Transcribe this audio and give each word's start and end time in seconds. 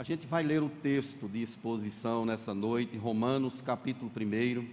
A 0.00 0.02
gente 0.02 0.26
vai 0.26 0.42
ler 0.42 0.62
o 0.62 0.70
texto 0.70 1.28
de 1.28 1.42
exposição 1.42 2.24
nessa 2.24 2.54
noite, 2.54 2.96
Romanos 2.96 3.60
capítulo 3.60 4.10
1. 4.10 4.66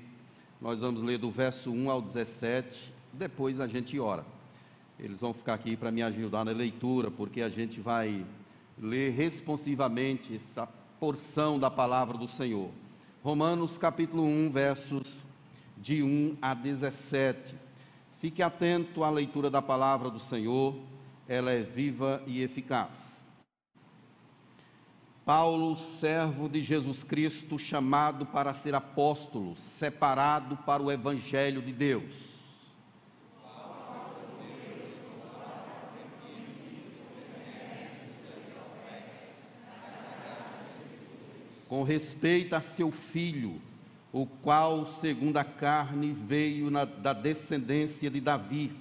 Nós 0.61 0.79
vamos 0.79 1.03
ler 1.03 1.17
do 1.17 1.29
verso 1.29 1.69
1 1.69 1.91
ao 1.91 2.01
17, 2.01 2.93
depois 3.11 3.59
a 3.59 3.67
gente 3.67 3.99
ora. 3.99 4.25
Eles 4.97 5.19
vão 5.19 5.33
ficar 5.33 5.55
aqui 5.55 5.75
para 5.75 5.91
me 5.91 6.01
ajudar 6.01 6.45
na 6.45 6.51
leitura, 6.51 7.11
porque 7.11 7.41
a 7.41 7.49
gente 7.49 7.81
vai 7.81 8.25
ler 8.79 9.11
responsivamente 9.11 10.33
essa 10.33 10.65
porção 10.97 11.59
da 11.59 11.69
palavra 11.69 12.17
do 12.17 12.29
Senhor. 12.29 12.69
Romanos 13.21 13.77
capítulo 13.77 14.23
1, 14.23 14.49
versos 14.49 15.25
de 15.77 16.01
1 16.01 16.37
a 16.41 16.53
17. 16.53 17.53
Fique 18.21 18.41
atento 18.41 19.03
à 19.03 19.09
leitura 19.09 19.49
da 19.49 19.61
palavra 19.61 20.09
do 20.09 20.21
Senhor, 20.21 20.73
ela 21.27 21.51
é 21.51 21.63
viva 21.63 22.23
e 22.25 22.41
eficaz. 22.41 23.26
Paulo, 25.27 25.77
servo 25.77 26.49
de 26.49 26.61
Jesus 26.61 27.03
Cristo, 27.03 27.59
chamado 27.59 28.25
para 28.25 28.51
ser 28.55 28.73
apóstolo, 28.73 29.55
separado 29.57 30.57
para 30.65 30.81
o 30.81 30.91
evangelho 30.91 31.61
de 31.61 31.71
Deus 31.71 32.37
com 41.67 41.83
respeito 41.83 42.55
a 42.55 42.61
seu 42.61 42.91
filho, 42.91 43.61
o 44.11 44.25
qual, 44.25 44.89
segundo 44.89 45.37
a 45.37 45.43
carne, 45.43 46.11
veio 46.11 46.71
na, 46.71 46.85
da 46.85 47.13
descendência 47.13 48.09
de 48.09 48.21
Davi. 48.21 48.71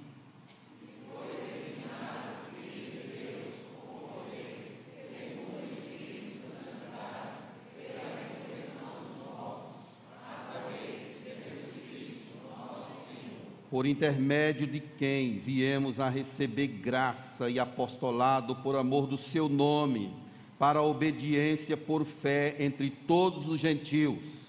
Por 13.76 13.84
intermédio 13.84 14.66
de 14.66 14.80
quem 14.80 15.38
viemos 15.38 16.00
a 16.00 16.08
receber 16.08 16.66
graça 16.66 17.50
e 17.50 17.58
apostolado 17.58 18.56
por 18.56 18.74
amor 18.74 19.06
do 19.06 19.18
seu 19.18 19.50
nome 19.50 20.14
para 20.58 20.78
a 20.78 20.82
obediência 20.82 21.76
por 21.76 22.06
fé 22.06 22.56
entre 22.58 22.88
todos 22.88 23.46
os 23.46 23.60
gentios. 23.60 24.46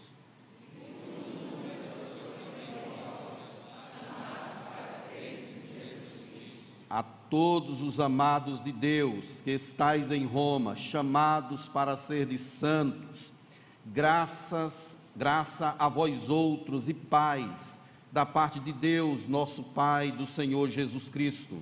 A 6.89 7.03
todos 7.03 7.81
os 7.81 7.99
amados 7.99 8.63
de 8.63 8.71
Deus 8.71 9.41
que 9.41 9.51
estais 9.51 10.09
em 10.09 10.25
Roma, 10.25 10.77
chamados 10.77 11.67
para 11.67 11.97
ser 11.97 12.27
de 12.27 12.37
santos, 12.37 13.29
graças, 13.85 14.97
graça 15.13 15.75
a 15.77 15.89
vós 15.89 16.29
outros 16.29 16.87
e 16.87 16.93
paz 16.93 17.77
da 18.11 18.25
parte 18.25 18.59
de 18.59 18.71
Deus, 18.71 19.27
nosso 19.27 19.63
Pai, 19.63 20.11
do 20.11 20.25
Senhor 20.25 20.69
Jesus 20.69 21.09
Cristo. 21.09 21.61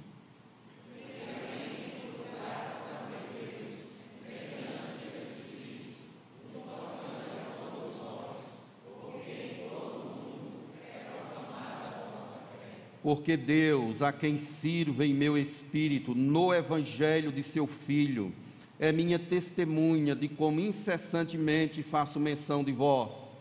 porque 13.05 13.37
Deus, 13.37 14.01
a 14.01 14.11
quem 14.11 14.39
sirvo 14.39 15.03
em 15.03 15.13
meu 15.13 15.37
espírito, 15.37 16.15
no 16.15 16.51
evangelho 16.51 17.31
de 17.31 17.43
seu 17.43 17.67
Filho, 17.67 18.33
é 18.79 18.91
minha 18.91 19.19
testemunha 19.19 20.15
de 20.15 20.27
como 20.27 20.59
incessantemente 20.59 21.83
faço 21.83 22.19
menção 22.19 22.63
de 22.63 22.71
vós. 22.71 23.34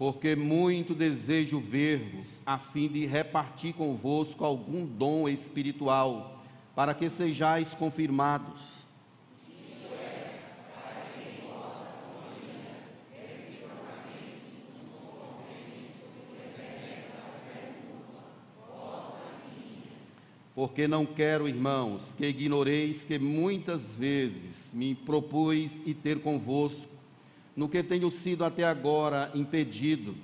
Porque 0.00 0.34
muito 0.34 0.94
desejo 0.94 1.60
ver-vos, 1.60 2.40
a 2.46 2.56
fim 2.56 2.88
de 2.88 3.04
repartir 3.04 3.74
convosco 3.74 4.46
algum 4.46 4.86
dom 4.86 5.28
espiritual 5.28 6.42
para 6.74 6.94
que 6.94 7.10
sejais 7.10 7.74
confirmados. 7.74 8.80
Porque 20.54 20.88
não 20.88 21.04
quero, 21.04 21.46
irmãos, 21.46 22.14
que 22.16 22.24
ignoreis 22.24 23.04
que 23.04 23.18
muitas 23.18 23.82
vezes 23.98 24.72
me 24.72 24.94
propus 24.94 25.78
e 25.84 25.92
ter 25.92 26.22
convosco, 26.22 26.88
no 27.56 27.68
que 27.68 27.82
tenho 27.82 28.10
sido 28.10 28.44
até 28.44 28.64
agora 28.64 29.30
impedido, 29.34 30.14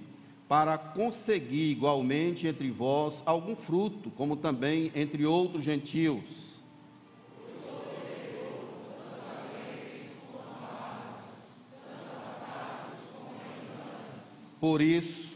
para 0.49 0.79
conseguir 0.79 1.71
igualmente 1.71 2.47
entre 2.47 2.71
vós 2.71 3.23
algum 3.27 3.57
fruto, 3.57 4.11
como 4.11 4.37
também 4.37 4.93
entre 4.95 5.27
outros 5.27 5.65
gentios 5.65 6.47
Por 14.67 14.81
isso, 14.81 15.35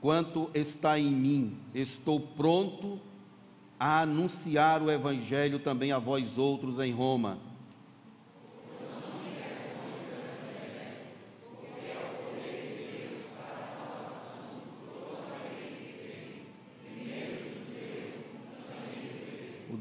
quanto 0.00 0.50
está 0.54 0.98
em 0.98 1.10
mim, 1.10 1.56
estou 1.74 2.20
pronto 2.20 3.00
a 3.78 4.00
anunciar 4.00 4.82
o 4.82 4.90
Evangelho 4.90 5.58
também 5.58 5.92
a 5.92 5.98
vós 5.98 6.38
outros 6.38 6.78
em 6.78 6.92
Roma. 6.92 7.38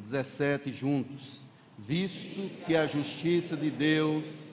17 0.08 0.72
juntos, 0.72 1.42
visto 1.78 2.50
que 2.66 2.78
a 2.78 2.88
justiça 2.88 3.58
de 3.58 3.70
Deus 3.70 4.48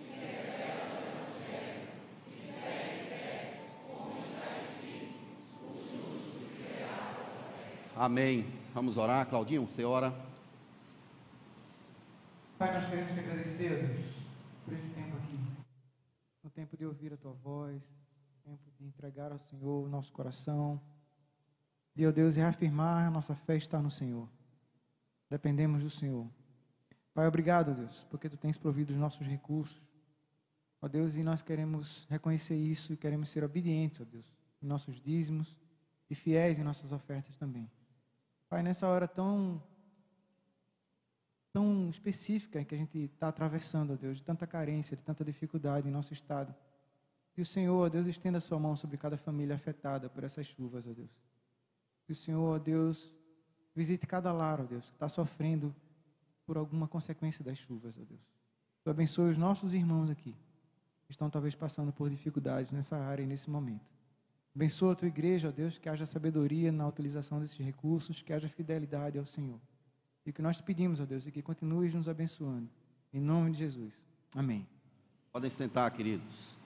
Amém. 7.97 8.53
Vamos 8.75 8.97
orar. 8.97 9.25
Claudinho, 9.29 9.65
você 9.67 9.85
ora. 9.85 10.13
Pai, 12.59 12.75
nós 12.75 12.89
queremos 12.89 13.15
te 13.15 13.21
agradecer, 13.21 13.87
Deus, 13.87 14.15
por 14.65 14.75
esse 14.75 14.91
tempo 14.91 15.17
aqui. 15.17 15.39
No 16.43 16.51
tempo 16.51 16.77
de 16.77 16.85
ouvir 16.85 17.13
a 17.13 17.17
tua 17.17 17.33
voz, 17.33 17.97
tempo 18.45 18.69
de 18.77 18.85
entregar 18.85 19.31
ao 19.31 19.39
Senhor 19.39 19.85
o 19.85 19.89
nosso 19.89 20.13
coração. 20.13 20.81
De, 21.95 22.05
ó 22.05 22.11
Deus, 22.11 22.35
reafirmar 22.35 23.07
a 23.07 23.11
nossa 23.13 23.37
fé 23.37 23.57
está 23.57 23.81
no 23.81 23.93
Senhor. 23.93 24.29
Dependemos 25.29 25.83
do 25.83 25.91
Senhor. 25.91 26.29
Pai, 27.13 27.27
obrigado, 27.27 27.75
Deus, 27.75 28.05
porque 28.11 28.29
tu 28.29 28.37
tens 28.37 28.59
provido 28.59 28.93
os 28.93 28.99
nossos 28.99 29.27
recursos. 29.27 29.81
Ó 30.83 30.89
Deus, 30.89 31.17
e 31.17 31.23
nós 31.23 31.43
queremos 31.43 32.07
reconhecer 32.11 32.57
isso 32.57 32.93
e 32.93 32.97
queremos 32.97 33.29
ser 33.31 33.43
obedientes, 33.43 34.01
ó 34.01 34.05
Deus, 34.05 34.27
em 34.61 34.67
nossos 34.67 35.01
dízimos 35.01 35.57
e 36.11 36.15
fiéis 36.15 36.59
em 36.59 36.63
nossas 36.63 36.93
ofertas 36.93 37.37
também. 37.37 37.71
Pai, 38.49 38.63
nessa 38.63 38.87
hora 38.87 39.09
tão 39.09 39.63
tão 41.53 41.89
específica 41.89 42.65
que 42.65 42.75
a 42.75 42.79
gente 42.79 42.99
está 42.99 43.29
atravessando, 43.29 43.93
ó 43.93 43.97
Deus, 43.97 44.17
de 44.17 44.25
tanta 44.25 44.45
carência, 44.45 44.97
de 44.97 45.05
tanta 45.05 45.25
dificuldade 45.25 45.89
em 45.89 45.91
nosso 45.91 46.13
estado. 46.13 46.53
Que 47.33 47.41
o 47.41 47.47
Senhor, 47.47 47.87
ó 47.87 47.89
Deus, 47.89 48.09
estenda 48.09 48.39
a 48.39 48.41
sua 48.41 48.59
mão 48.59 48.75
sobre 48.75 48.97
cada 48.97 49.17
família 49.17 49.55
afetada 49.55 50.11
por 50.11 50.25
essas 50.25 50.47
chuvas, 50.47 50.87
ó 50.89 50.93
Deus. 50.93 51.17
Que 52.05 52.13
o 52.13 52.15
Senhor, 52.15 52.57
ó 52.57 52.59
Deus, 52.59 53.13
visite 53.75 54.07
cada 54.07 54.33
lar, 54.33 54.61
ó 54.61 54.65
Deus, 54.65 54.87
que 54.87 54.97
está 54.97 55.09
sofrendo 55.09 55.75
por 56.47 56.57
alguma 56.57 56.87
consequência 56.87 57.45
das 57.45 57.59
chuvas, 57.59 57.99
ó 57.99 58.05
Deus. 58.05 58.21
Tu 58.83 58.91
abençoe 58.91 59.31
os 59.31 59.39
nossos 59.39 59.75
irmãos 59.75 60.11
aqui, 60.11 60.35
que 61.07 61.11
estão 61.11 61.31
talvez 61.31 61.55
passando 61.55 61.93
por 61.93 62.11
dificuldades 62.11 62.71
nessa 62.71 62.97
área 62.97 63.23
e 63.23 63.27
nesse 63.27 63.49
momento. 63.51 63.93
Abençoa 64.55 64.93
a 64.93 64.95
tua 64.95 65.09
igreja, 65.09 65.49
ó 65.49 65.51
Deus, 65.51 65.79
que 65.79 65.89
haja 65.89 66.07
sabedoria 66.07 66.71
na 66.71 66.87
utilização 66.87 67.41
desses 67.41 67.59
recursos, 67.59 68.23
que 68.23 68.33
haja 68.33 68.49
fidelidade 68.49 69.19
ao 69.19 69.27
Senhor. 69.27 69.59
E 70.25 70.31
o 70.31 70.33
que 70.33 70.41
nós 70.41 70.57
te 70.57 70.63
pedimos, 70.63 71.01
ó 71.01 71.05
Deus, 71.05 71.27
é 71.27 71.31
que 71.31 71.43
continues 71.43 71.93
nos 71.93 72.09
abençoando. 72.09 72.69
Em 73.13 73.21
nome 73.21 73.51
de 73.51 73.59
Jesus. 73.59 74.07
Amém. 74.35 74.67
Podem 75.33 75.51
sentar, 75.51 75.91
queridos. 75.91 76.57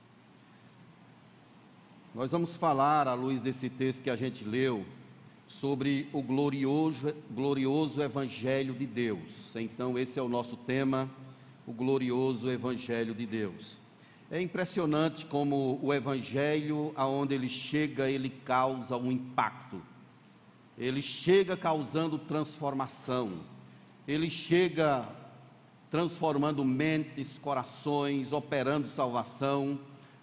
Nós 2.14 2.30
vamos 2.30 2.56
falar, 2.56 3.08
à 3.08 3.14
luz 3.14 3.40
desse 3.40 3.70
texto 3.70 4.02
que 4.02 4.10
a 4.10 4.16
gente 4.16 4.44
leu, 4.44 4.84
sobre 5.48 6.08
o 6.12 6.22
glorioso, 6.22 7.14
glorioso 7.30 8.02
Evangelho 8.02 8.74
de 8.74 8.86
Deus. 8.86 9.56
Então, 9.56 9.98
esse 9.98 10.18
é 10.18 10.22
o 10.22 10.28
nosso 10.28 10.56
tema, 10.56 11.10
o 11.66 11.72
glorioso 11.72 12.50
Evangelho 12.50 13.14
de 13.14 13.26
Deus. 13.26 13.80
É 14.30 14.40
impressionante 14.40 15.24
como 15.24 15.80
o 15.82 15.92
evangelho, 15.92 16.92
aonde 16.94 17.34
ele 17.34 17.48
chega, 17.48 18.10
ele 18.10 18.28
causa 18.28 18.94
um 18.94 19.10
impacto. 19.10 19.80
Ele 20.76 21.00
chega 21.00 21.56
causando 21.56 22.18
transformação. 22.18 23.40
Ele 24.06 24.28
chega 24.28 25.08
transformando 25.90 26.62
mentes, 26.62 27.38
corações, 27.38 28.30
operando 28.30 28.86
salvação. 28.88 29.80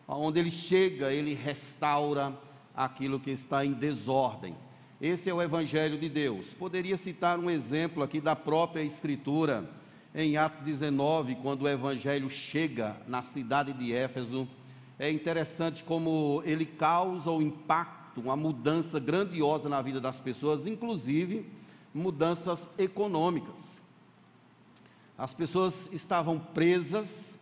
Aonde 0.07 0.39
ele 0.39 0.51
chega, 0.51 1.12
ele 1.12 1.33
restaura 1.33 2.31
aquilo 2.75 3.19
que 3.19 3.31
está 3.31 3.66
em 3.66 3.74
desordem. 3.74 4.56
Esse 5.01 5.30
é 5.30 5.33
o 5.33 5.42
evangelho 5.42 6.00
de 6.00 6.07
Deus. 6.07 6.47
Poderia 6.53 6.95
citar 6.95 7.38
um 7.38 7.50
exemplo 7.50 8.01
aqui 8.01 8.21
da 8.21 8.33
própria 8.33 8.81
escritura 8.81 9.69
em 10.13 10.38
Atos 10.38 10.63
19, 10.63 11.36
quando 11.36 11.63
o 11.63 11.68
evangelho 11.68 12.30
chega 12.30 12.95
na 13.06 13.21
cidade 13.21 13.74
de 13.74 13.94
Éfeso, 13.94 14.47
é 14.97 15.12
interessante 15.12 15.83
como 15.83 16.42
ele 16.45 16.65
causa 16.65 17.30
o 17.30 17.42
impacto, 17.42 18.21
uma 18.21 18.38
mudança 18.38 18.97
grandiosa 18.97 19.68
na 19.68 19.81
vida 19.81 20.00
das 20.00 20.21
pessoas, 20.21 20.65
inclusive 20.65 21.45
mudanças 21.94 22.69
econômicas. 22.77 23.81
As 25.18 25.33
pessoas 25.33 25.89
estavam 25.92 26.39
presas, 26.39 27.38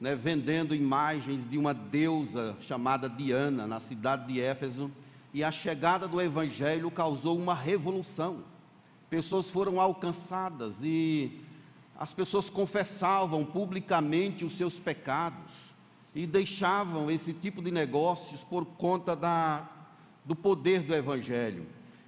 né, 0.00 0.16
vendendo 0.16 0.74
imagens 0.74 1.48
de 1.48 1.56
uma 1.56 1.72
deusa 1.72 2.56
chamada 2.60 3.08
Diana 3.08 3.64
na 3.68 3.78
cidade 3.78 4.32
de 4.32 4.40
Éfeso, 4.40 4.90
e 5.32 5.44
a 5.44 5.52
chegada 5.52 6.08
do 6.08 6.20
evangelho 6.20 6.90
causou 6.90 7.38
uma 7.38 7.54
revolução. 7.54 8.44
Pessoas 9.08 9.48
foram 9.48 9.80
alcançadas 9.80 10.82
e 10.82 11.40
as 11.98 12.14
pessoas 12.14 12.48
confessavam 12.48 13.44
publicamente 13.44 14.44
os 14.44 14.54
seus 14.54 14.78
pecados 14.78 15.70
e 16.14 16.26
deixavam 16.26 17.10
esse 17.10 17.32
tipo 17.32 17.62
de 17.62 17.70
negócios 17.70 18.42
por 18.42 18.64
conta 18.64 19.14
da, 19.14 19.68
do 20.24 20.34
poder 20.34 20.82
do 20.82 20.94
Evangelho. 20.94 21.66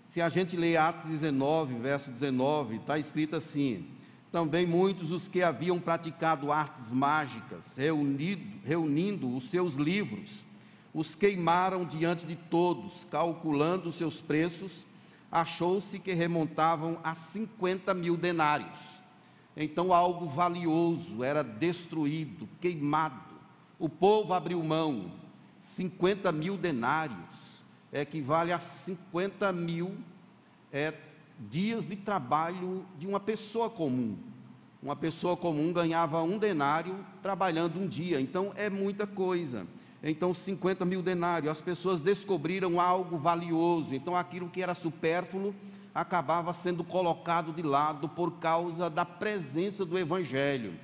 Se 0.08 0.20
a 0.20 0.28
gente 0.28 0.56
lê 0.56 0.76
Atos 0.76 1.10
19, 1.10 1.74
verso 1.74 2.10
19, 2.10 2.76
está 2.76 2.98
escrito 2.98 3.36
assim: 3.36 3.86
Também 4.30 4.66
muitos 4.66 5.10
os 5.10 5.28
que 5.28 5.42
haviam 5.42 5.78
praticado 5.78 6.50
artes 6.50 6.90
mágicas, 6.90 7.76
reunido, 7.76 8.44
reunindo 8.64 9.34
os 9.36 9.48
seus 9.48 9.74
livros, 9.74 10.44
os 10.94 11.14
queimaram 11.14 11.84
diante 11.84 12.26
de 12.26 12.36
todos, 12.36 13.04
calculando 13.10 13.92
seus 13.92 14.20
preços, 14.20 14.84
achou-se 15.30 15.98
que 15.98 16.12
remontavam 16.12 16.98
a 17.02 17.14
50 17.14 17.94
mil 17.94 18.16
denários. 18.16 19.00
Então 19.56 19.92
algo 19.92 20.26
valioso 20.26 21.24
era 21.24 21.42
destruído, 21.42 22.48
queimado. 22.60 23.32
O 23.78 23.88
povo 23.88 24.34
abriu 24.34 24.62
mão, 24.62 25.10
50 25.60 26.30
mil 26.32 26.56
denários, 26.56 27.18
equivale 27.92 28.52
a 28.52 28.60
50 28.60 29.52
mil 29.52 29.96
é, 30.70 30.94
dias 31.38 31.86
de 31.86 31.96
trabalho 31.96 32.84
de 32.98 33.06
uma 33.06 33.20
pessoa 33.20 33.70
comum. 33.70 34.16
Uma 34.82 34.96
pessoa 34.96 35.36
comum 35.36 35.72
ganhava 35.72 36.22
um 36.22 36.38
denário 36.38 37.04
trabalhando 37.22 37.78
um 37.78 37.86
dia, 37.86 38.20
então 38.20 38.52
é 38.56 38.68
muita 38.68 39.06
coisa. 39.06 39.66
Então, 40.02 40.34
50 40.34 40.84
mil 40.84 41.00
denários, 41.00 41.52
as 41.52 41.60
pessoas 41.60 42.00
descobriram 42.00 42.80
algo 42.80 43.16
valioso, 43.16 43.94
então 43.94 44.16
aquilo 44.16 44.48
que 44.48 44.60
era 44.60 44.74
supérfluo 44.74 45.54
acabava 45.94 46.52
sendo 46.52 46.82
colocado 46.82 47.52
de 47.52 47.62
lado 47.62 48.08
por 48.08 48.32
causa 48.32 48.90
da 48.90 49.04
presença 49.04 49.84
do 49.84 49.98
Evangelho. 49.98 50.74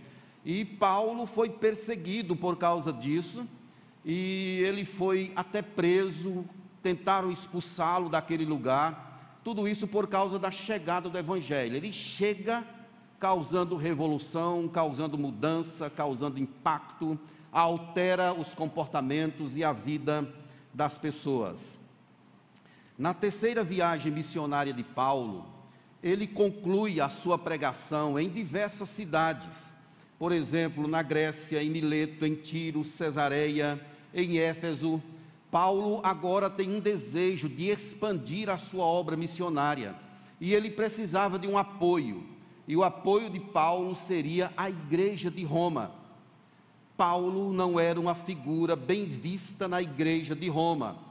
E 0.44 0.64
Paulo 0.64 1.26
foi 1.26 1.50
perseguido 1.50 2.36
por 2.36 2.56
causa 2.56 2.92
disso, 2.92 3.46
e 4.04 4.60
ele 4.64 4.84
foi 4.84 5.32
até 5.34 5.62
preso, 5.62 6.44
tentaram 6.82 7.32
expulsá-lo 7.32 8.08
daquele 8.08 8.44
lugar, 8.44 9.40
tudo 9.42 9.66
isso 9.66 9.88
por 9.88 10.06
causa 10.06 10.38
da 10.38 10.50
chegada 10.50 11.08
do 11.08 11.18
Evangelho. 11.18 11.74
Ele 11.74 11.92
chega 11.92 12.64
causando 13.18 13.76
revolução, 13.76 14.68
causando 14.68 15.18
mudança, 15.18 15.90
causando 15.90 16.38
impacto, 16.38 17.18
altera 17.52 18.32
os 18.32 18.54
comportamentos 18.54 19.56
e 19.56 19.64
a 19.64 19.72
vida 19.72 20.28
das 20.72 20.98
pessoas. 20.98 21.78
Na 22.96 23.14
terceira 23.14 23.62
viagem 23.62 24.10
missionária 24.10 24.72
de 24.72 24.82
Paulo, 24.82 25.46
ele 26.02 26.26
conclui 26.26 27.00
a 27.00 27.08
sua 27.08 27.38
pregação 27.38 28.18
em 28.18 28.28
diversas 28.28 28.88
cidades. 28.88 29.72
Por 30.18 30.32
exemplo, 30.32 30.86
na 30.88 31.02
Grécia, 31.02 31.62
em 31.62 31.70
Mileto, 31.70 32.26
em 32.26 32.34
Tiro, 32.34 32.84
Cesareia, 32.84 33.80
em 34.12 34.38
Éfeso. 34.38 35.02
Paulo 35.50 36.00
agora 36.02 36.50
tem 36.50 36.68
um 36.70 36.80
desejo 36.80 37.48
de 37.48 37.70
expandir 37.70 38.50
a 38.50 38.58
sua 38.58 38.84
obra 38.84 39.16
missionária 39.16 39.94
e 40.40 40.54
ele 40.54 40.70
precisava 40.70 41.38
de 41.38 41.46
um 41.46 41.56
apoio. 41.56 42.24
E 42.66 42.76
o 42.76 42.84
apoio 42.84 43.30
de 43.30 43.40
Paulo 43.40 43.96
seria 43.96 44.52
a 44.56 44.68
igreja 44.68 45.30
de 45.30 45.42
Roma. 45.42 45.92
Paulo 46.98 47.50
não 47.50 47.80
era 47.80 47.98
uma 47.98 48.14
figura 48.14 48.76
bem 48.76 49.06
vista 49.06 49.66
na 49.66 49.80
igreja 49.80 50.36
de 50.36 50.50
Roma 50.50 51.08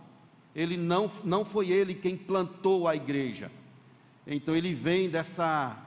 ele 0.57 0.75
não, 0.75 1.11
não 1.23 1.45
foi 1.45 1.69
ele 1.69 1.93
quem 1.93 2.17
plantou 2.17 2.87
a 2.87 2.95
igreja. 2.95 3.51
Então 4.25 4.55
ele 4.55 4.73
vem 4.73 5.07
dessa, 5.07 5.77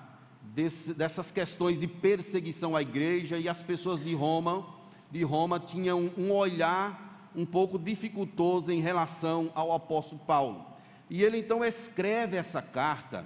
desse, 0.43 0.95
dessas 0.95 1.33
questões 1.33 1.81
de 1.81 1.89
perseguição 1.89 2.77
à 2.77 2.81
igreja 2.81 3.37
e 3.37 3.49
as 3.49 3.61
pessoas 3.65 4.01
de 4.01 4.15
Roma, 4.15 4.65
de 5.11 5.25
Roma 5.25 5.59
tinham 5.59 6.13
um 6.17 6.31
olhar 6.31 7.29
um 7.35 7.45
pouco 7.45 7.81
dificultoso 7.81 8.71
em 8.71 8.81
relação 8.81 9.51
ao 9.57 9.73
apóstolo 9.73 10.21
Paulo. 10.25 10.65
E 11.11 11.25
ele 11.25 11.39
então 11.39 11.65
escreve 11.65 12.37
essa 12.37 12.63
carta 12.63 13.25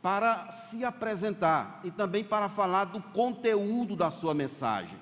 para 0.00 0.50
se 0.70 0.86
apresentar 0.86 1.82
e 1.84 1.90
também 1.90 2.24
para 2.24 2.48
falar 2.48 2.86
do 2.86 3.02
conteúdo 3.02 3.94
da 3.94 4.10
sua 4.10 4.32
mensagem. 4.32 4.98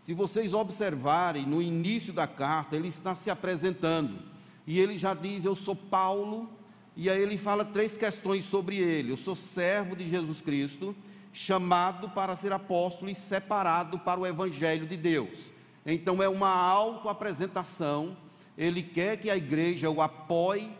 Se 0.00 0.14
vocês 0.14 0.54
observarem 0.54 1.46
no 1.46 1.60
início 1.60 2.12
da 2.12 2.26
carta, 2.26 2.74
ele 2.74 2.88
está 2.88 3.14
se 3.14 3.30
apresentando 3.30 4.30
e 4.66 4.78
ele 4.78 4.96
já 4.96 5.14
diz: 5.14 5.44
Eu 5.44 5.56
sou 5.56 5.74
Paulo, 5.74 6.48
e 6.96 7.10
aí 7.10 7.20
ele 7.20 7.36
fala 7.36 7.64
três 7.64 7.96
questões 7.96 8.44
sobre 8.44 8.76
ele: 8.76 9.12
Eu 9.12 9.16
sou 9.16 9.36
servo 9.36 9.96
de 9.96 10.06
Jesus 10.06 10.40
Cristo, 10.40 10.94
chamado 11.32 12.08
para 12.10 12.36
ser 12.36 12.52
apóstolo 12.52 13.10
e 13.10 13.14
separado 13.14 13.98
para 13.98 14.20
o 14.20 14.26
Evangelho 14.26 14.86
de 14.86 14.96
Deus. 14.96 15.52
Então 15.84 16.22
é 16.22 16.28
uma 16.28 16.50
autoapresentação. 16.50 18.16
Ele 18.56 18.82
quer 18.82 19.16
que 19.16 19.30
a 19.30 19.36
igreja 19.36 19.88
o 19.88 20.02
apoie 20.02 20.70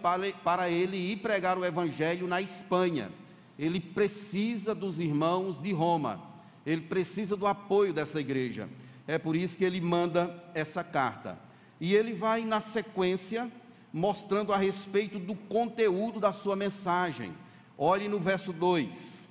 para, 0.45 0.69
ele 0.69 0.97
ir 0.97 1.17
pregar 1.17 1.57
o 1.57 1.65
Evangelho 1.65 2.27
na 2.27 2.41
Espanha. 2.41 3.11
Ele 3.59 3.81
precisa 3.81 4.75
dos 4.75 5.01
irmãos 5.01 5.61
de 5.61 5.73
Roma. 5.73 6.21
Ele 6.67 6.83
precisa 6.83 7.37
do 7.37 7.47
apoio 7.47 7.95
dessa 7.95 8.21
igreja. 8.21 8.69
É 9.07 9.19
por 9.19 9.37
isso 9.37 9.57
que 9.57 9.65
ele 9.65 9.81
manda 9.81 10.43
essa 10.55 10.85
carta. 10.85 11.39
E 11.81 11.95
ele 11.95 12.13
vai, 12.13 12.45
na 12.45 12.61
sequência, 12.61 13.51
mostrando 13.93 14.53
a 14.53 14.57
respeito 14.57 15.19
do 15.19 15.35
conteúdo 15.35 16.21
da 16.21 16.33
sua 16.33 16.55
mensagem. 16.55 17.33
Olhe 17.77 18.09
no 18.09 18.19
verso 18.19 18.53
2, 18.53 19.27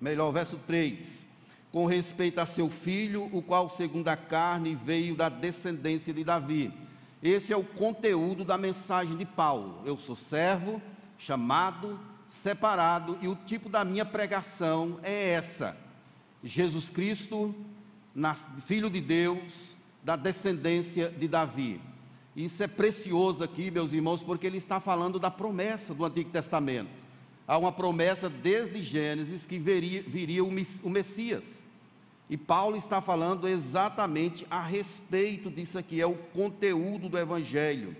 melhor, 0.00 0.30
verso 0.30 0.58
3. 0.66 1.26
Com 1.72 1.86
respeito 1.86 2.40
a 2.40 2.46
seu 2.46 2.68
filho, 2.68 3.28
o 3.32 3.40
qual, 3.40 3.70
segundo 3.70 4.08
a 4.08 4.16
carne, 4.16 4.74
veio 4.74 5.14
da 5.16 5.28
descendência 5.28 6.12
de 6.12 6.24
Davi. 6.24 6.72
Esse 7.22 7.52
é 7.52 7.56
o 7.56 7.64
conteúdo 7.64 8.44
da 8.44 8.58
mensagem 8.58 9.16
de 9.16 9.24
Paulo. 9.24 9.80
Eu 9.84 9.96
sou 9.96 10.16
servo, 10.16 10.82
chamado, 11.16 11.98
separado, 12.28 13.18
e 13.20 13.28
o 13.28 13.36
tipo 13.36 13.68
da 13.68 13.84
minha 13.84 14.04
pregação 14.04 14.98
é 15.02 15.30
essa: 15.30 15.76
Jesus 16.42 16.88
Cristo, 16.88 17.54
filho 18.66 18.90
de 18.90 19.00
Deus, 19.00 19.76
da 20.02 20.16
descendência 20.16 21.10
de 21.10 21.28
Davi. 21.28 21.80
Isso 22.34 22.62
é 22.62 22.66
precioso 22.66 23.42
aqui, 23.42 23.70
meus 23.70 23.92
irmãos, 23.92 24.22
porque 24.22 24.46
ele 24.46 24.58
está 24.58 24.80
falando 24.80 25.18
da 25.18 25.30
promessa 25.30 25.92
do 25.94 26.04
Antigo 26.04 26.30
Testamento. 26.30 26.90
Há 27.46 27.58
uma 27.58 27.72
promessa 27.72 28.28
desde 28.28 28.80
Gênesis 28.82 29.44
que 29.44 29.58
viria, 29.58 30.02
viria 30.02 30.44
o 30.44 30.90
Messias. 30.90 31.60
E 32.28 32.36
Paulo 32.36 32.76
está 32.76 33.00
falando 33.00 33.48
exatamente 33.48 34.46
a 34.48 34.62
respeito 34.62 35.50
disso 35.50 35.76
aqui, 35.76 36.00
é 36.00 36.06
o 36.06 36.14
conteúdo 36.14 37.08
do 37.08 37.18
Evangelho. 37.18 37.96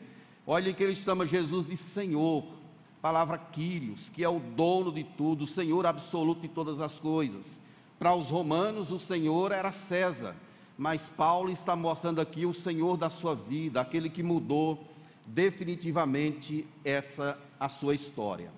Olha 0.47 0.73
que 0.73 0.85
ele 0.85 0.95
chama 0.95 1.27
Jesus 1.27 1.67
de 1.67 1.77
Senhor, 1.77 2.45
palavra 3.03 3.37
Quírios, 3.37 4.09
que 4.09 4.23
é 4.23 4.29
o 4.29 4.39
dono 4.39 4.93
de 4.93 5.03
tudo, 5.03 5.45
o 5.45 5.49
Senhor 5.49 5.85
absoluto 5.85 6.43
de 6.43 6.49
todas 6.49 6.81
as 6.81 6.99
coisas. 7.01 7.61
Para 8.01 8.17
os 8.17 8.31
romanos, 8.31 8.91
o 8.91 8.99
Senhor 8.99 9.53
era 9.53 9.71
César 9.71 10.35
mas 10.81 11.11
Paulo 11.11 11.53
está 11.53 11.77
mostrando 11.77 12.23
aqui 12.23 12.47
o 12.47 12.55
Senhor 12.55 12.97
da 12.97 13.11
sua 13.11 13.35
vida, 13.35 13.83
aquele 13.83 14.09
que 14.09 14.23
mudou 14.23 14.83
definitivamente 15.27 16.67
essa 16.83 17.39
a 17.61 17.69
sua 17.69 17.95
história. 17.95 18.51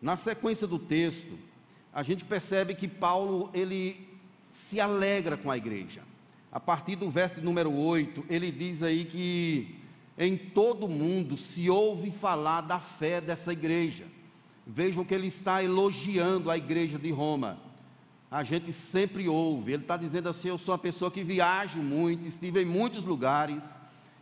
Na 0.00 0.16
sequência 0.16 0.64
do 0.64 0.78
texto, 0.78 1.36
a 1.92 2.04
gente 2.04 2.24
percebe 2.24 2.76
que 2.76 2.86
Paulo 2.86 3.50
ele 3.52 4.08
se 4.52 4.80
alegra 4.80 5.36
com 5.36 5.50
a 5.50 5.56
igreja. 5.56 6.02
a 6.52 6.60
partir 6.60 6.94
do 6.94 7.10
verso 7.10 7.40
número 7.40 7.76
8, 7.76 8.24
ele 8.30 8.52
diz 8.52 8.80
aí 8.80 9.06
que 9.06 9.80
em 10.16 10.38
todo 10.38 10.86
mundo 10.86 11.36
se 11.36 11.68
ouve 11.68 12.12
falar 12.12 12.60
da 12.60 12.78
fé 12.78 13.20
dessa 13.20 13.52
igreja. 13.52 14.04
Vejam 14.64 15.04
que 15.04 15.12
ele 15.12 15.26
está 15.26 15.64
elogiando 15.64 16.48
a 16.48 16.56
igreja 16.56 16.96
de 16.96 17.10
Roma. 17.10 17.65
A 18.30 18.42
gente 18.42 18.72
sempre 18.72 19.28
ouve, 19.28 19.72
ele 19.72 19.82
está 19.82 19.96
dizendo 19.96 20.28
assim: 20.28 20.48
eu 20.48 20.58
sou 20.58 20.72
uma 20.72 20.78
pessoa 20.78 21.10
que 21.10 21.22
viajo 21.22 21.78
muito, 21.80 22.26
estive 22.26 22.62
em 22.62 22.66
muitos 22.66 23.04
lugares, 23.04 23.64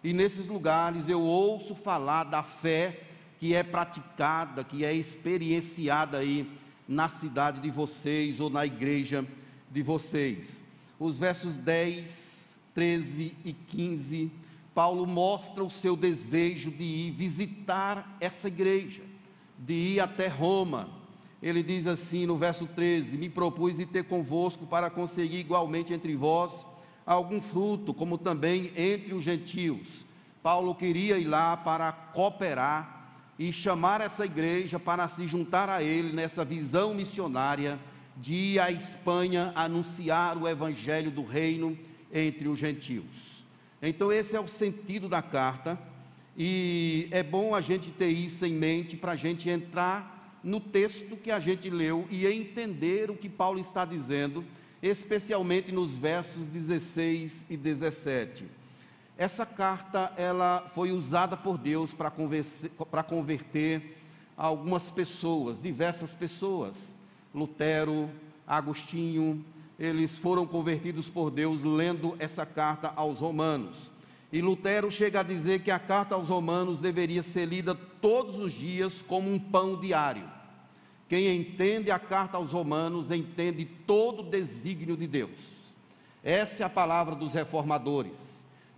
e 0.03 0.13
nesses 0.13 0.47
lugares 0.47 1.09
eu 1.09 1.21
ouço 1.21 1.75
falar 1.75 2.25
da 2.25 2.43
fé 2.43 3.01
que 3.41 3.55
é 3.55 3.63
praticada, 3.63 4.63
que 4.63 4.85
é 4.85 4.93
experienciada 4.93 6.19
aí 6.19 6.51
na 6.87 7.09
cidade 7.09 7.61
de 7.61 7.71
vocês 7.71 8.41
ou 8.41 8.51
na 8.51 8.67
igreja 8.67 9.25
de 9.71 9.83
vocês. 9.83 10.63
Os 11.01 11.19
versos 11.19 11.57
10, 11.57 12.55
13 12.75 13.35
e 13.45 13.53
15, 13.53 14.31
Paulo 14.75 15.07
mostra 15.07 15.65
o 15.65 15.71
seu 15.71 15.97
desejo 15.97 16.71
de 16.71 16.85
ir 16.85 17.11
visitar 17.13 18.17
essa 18.21 18.49
igreja, 18.49 19.03
de 19.59 19.73
ir 19.73 20.01
até 20.01 20.29
Roma. 20.29 21.04
Ele 21.45 21.63
diz 21.63 21.87
assim 21.87 22.25
no 22.25 22.39
verso 22.39 22.67
13: 22.67 23.19
Me 23.19 23.29
propus 23.29 23.79
ir 23.79 23.85
ter 23.85 24.05
convosco 24.05 24.67
para 24.67 24.89
conseguir 24.89 25.41
igualmente 25.41 25.93
entre 25.93 26.17
vós 26.17 26.65
algum 27.05 27.39
fruto, 27.43 27.93
como 27.93 28.17
também 28.17 28.73
entre 28.75 29.13
os 29.13 29.23
gentios. 29.23 30.07
Paulo 30.43 30.75
queria 30.75 31.19
ir 31.19 31.27
lá 31.27 31.55
para 31.55 31.93
cooperar 31.93 33.13
e 33.39 33.53
chamar 33.53 34.01
essa 34.01 34.25
igreja 34.25 34.81
para 34.81 35.07
se 35.07 35.27
juntar 35.27 35.69
a 35.69 35.83
ele 35.83 36.15
nessa 36.15 36.47
visão 36.47 36.95
missionária 36.95 37.79
de 38.17 38.33
ir 38.33 38.59
à 38.59 38.71
Espanha 38.71 39.53
anunciar 39.55 40.39
o 40.39 40.49
evangelho 40.49 41.11
do 41.11 41.23
reino 41.23 41.79
entre 42.11 42.49
os 42.49 42.59
gentios. 42.59 43.45
Então, 43.83 44.11
esse 44.11 44.35
é 44.35 44.41
o 44.41 44.49
sentido 44.49 45.11
da 45.11 45.21
carta, 45.21 45.79
e 46.39 47.07
é 47.11 47.23
bom 47.23 47.55
a 47.55 47.61
gente 47.61 47.91
ter 47.91 48.09
isso 48.09 48.47
em 48.47 48.55
mente 48.55 48.97
para 48.97 49.13
a 49.13 49.17
gente 49.17 49.51
entrar 49.51 50.14
no 50.45 50.61
texto 50.61 51.17
que 51.17 51.31
a 51.31 51.41
gente 51.41 51.71
leu 51.71 52.07
e 52.11 52.27
entender 52.27 53.11
o 53.11 53.17
que 53.17 53.31
Paulo 53.31 53.59
está 53.59 53.85
dizendo, 53.87 54.45
especialmente 54.83 55.73
nos 55.73 55.97
versos 55.97 56.45
16 56.47 57.47
e 57.49 57.57
17. 57.57 58.45
Essa 59.17 59.47
carta 59.47 60.13
ela 60.19 60.71
foi 60.75 60.93
usada 60.93 61.35
por 61.35 61.57
Deus 61.57 61.93
para 61.95 62.11
converter, 62.11 62.71
converter 63.09 63.97
algumas 64.37 64.91
pessoas, 64.91 65.61
diversas 65.61 66.13
pessoas. 66.13 66.95
Lutero, 67.35 68.11
Agostinho, 68.47 69.43
eles 69.79 70.19
foram 70.19 70.47
convertidos 70.47 71.09
por 71.09 71.31
Deus 71.31 71.63
lendo 71.63 72.15
essa 72.19 72.45
carta 72.45 72.93
aos 72.95 73.21
Romanos. 73.21 73.91
E 74.31 74.43
Lutero 74.43 74.91
chega 74.91 75.21
a 75.21 75.23
dizer 75.23 75.63
que 75.63 75.71
a 75.71 75.79
carta 75.79 76.17
aos 76.17 76.29
Romanos 76.29 76.81
deveria 76.81 77.23
ser 77.23 77.47
lida 77.47 77.75
todos 77.75 78.39
os 78.39 78.53
dias 78.53 79.01
como 79.01 79.33
um 79.33 79.39
pão 79.39 79.81
diário. 79.81 80.34
Quem 81.09 81.37
entende 81.37 81.91
a 81.91 81.99
carta 81.99 82.37
aos 82.37 82.53
Romanos 82.53 83.11
entende 83.11 83.65
todo 83.87 84.21
o 84.21 84.31
desígnio 84.31 84.97
de 84.97 85.07
Deus. 85.07 85.39
Essa 86.23 86.63
é 86.63 86.67
a 86.67 86.71
palavra 86.71 87.15
dos 87.15 87.35
reformadores 87.35 88.35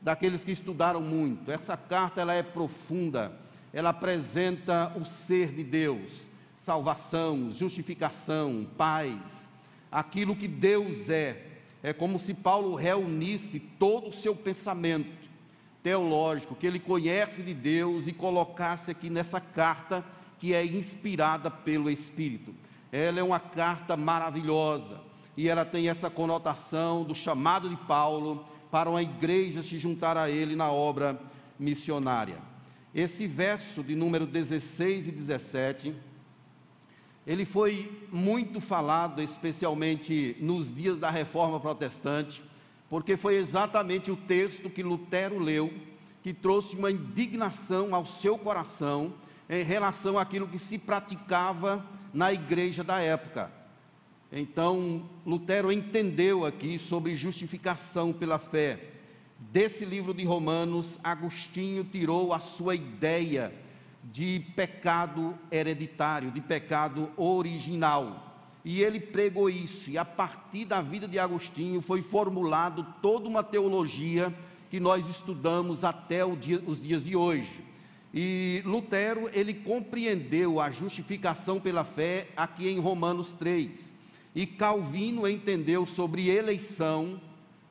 daqueles 0.07 0.45
que 0.45 0.53
estudaram 0.53 1.01
muito. 1.01 1.51
Essa 1.51 1.77
carta 1.77 2.21
ela 2.21 2.35
é 2.35 2.43
profunda, 2.43 3.33
ela 3.73 3.91
apresenta 3.91 4.93
o 4.97 5.05
ser 5.05 5.53
de 5.53 5.65
Deus, 5.65 6.29
salvação, 6.55 7.53
justificação, 7.53 8.67
paz, 8.77 9.49
aquilo 9.91 10.37
que 10.37 10.49
Deus 10.49 11.09
é. 11.09 11.45
É 11.83 11.93
como 11.93 12.19
se 12.19 12.35
Paulo 12.35 12.75
reunisse 12.75 13.61
todo 13.61 14.09
o 14.09 14.13
seu 14.13 14.35
pensamento 14.35 15.27
teológico, 15.83 16.57
que 16.57 16.67
ele 16.67 16.81
conhece 16.81 17.43
de 17.43 17.55
Deus 17.55 18.09
e 18.09 18.13
colocasse 18.13 18.91
aqui 18.91 19.09
nessa 19.09 19.41
carta 19.41 20.05
que 20.39 20.55
é 20.55 20.65
inspirada 20.65 21.51
pelo 21.51 21.91
Espírito. 21.91 22.55
Ela 22.93 23.21
é 23.21 23.23
uma 23.23 23.41
carta 23.41 23.97
maravilhosa 23.97 25.01
e 25.37 25.49
ela 25.49 25.65
tem 25.65 25.89
essa 25.89 26.09
conotação 26.09 27.05
do 27.05 27.15
chamado 27.15 27.69
de 27.69 27.77
Paulo 27.77 28.45
para 28.71 28.89
uma 28.89 29.03
igreja 29.03 29.63
se 29.63 29.79
juntar 29.79 30.17
a 30.17 30.31
ele 30.31 30.57
na 30.57 30.71
obra 30.71 31.21
missionária. 31.59 32.39
Esse 32.95 33.27
verso 33.27 33.83
de 33.83 33.95
número 33.95 34.27
16 34.27 35.09
e 35.09 35.11
17, 35.11 35.95
ele 37.27 37.45
foi 37.45 38.07
muito 38.11 38.61
falado, 38.61 39.21
especialmente 39.21 40.37
nos 40.41 40.75
dias 40.75 40.99
da 40.99 41.11
reforma 41.11 41.61
protestante, 41.61 42.43
porque 42.89 43.17
foi 43.17 43.37
exatamente 43.37 44.11
o 44.11 44.17
texto 44.17 44.71
que 44.71 44.83
Lutero 44.83 45.39
leu 45.39 45.73
que 46.23 46.33
trouxe 46.35 46.75
uma 46.75 46.91
indignação 46.91 47.95
ao 47.95 48.05
seu 48.05 48.37
coração 48.37 49.15
em 49.49 49.63
relação 49.63 50.19
àquilo 50.19 50.49
que 50.49 50.59
se 50.59 50.79
praticava 50.79 51.85
na 52.13 52.33
igreja 52.33 52.83
da 52.83 53.01
época. 53.01 53.51
Então, 54.33 55.09
Lutero 55.25 55.71
entendeu 55.71 56.45
aqui 56.45 56.79
sobre 56.79 57.15
justificação 57.15 58.13
pela 58.13 58.39
fé. 58.39 58.81
Desse 59.39 59.85
livro 59.85 60.13
de 60.13 60.25
Romanos, 60.25 60.99
Agostinho 61.05 61.85
tirou 61.85 62.33
a 62.33 62.41
sua 62.41 62.75
ideia 62.75 63.53
de 64.03 64.45
pecado 64.55 65.37
hereditário, 65.51 66.31
de 66.31 66.41
pecado 66.41 67.11
original. 67.17 68.25
E 68.65 68.83
ele 68.83 68.99
pregou 68.99 69.49
isso, 69.49 69.91
e 69.91 69.99
a 69.99 70.05
partir 70.05 70.65
da 70.65 70.81
vida 70.81 71.07
de 71.07 71.19
Agostinho 71.19 71.81
foi 71.81 72.03
formulado 72.03 72.85
toda 73.01 73.29
uma 73.29 73.45
teologia 73.45 74.35
que 74.69 74.81
nós 74.81 75.09
estudamos 75.09 75.85
até 75.85 76.27
dia, 76.35 76.61
os 76.67 76.83
dias 76.83 77.05
de 77.05 77.15
hoje. 77.15 77.66
E 78.19 78.63
Lutero, 78.65 79.29
ele 79.35 79.53
compreendeu 79.53 80.59
a 80.59 80.71
justificação 80.71 81.61
pela 81.61 81.85
fé 81.85 82.29
aqui 82.35 82.67
em 82.67 82.79
Romanos 82.79 83.35
3 83.35 83.93
e 84.35 84.47
Calvino 84.47 85.29
entendeu 85.29 85.85
sobre 85.85 86.31
eleição, 86.31 87.21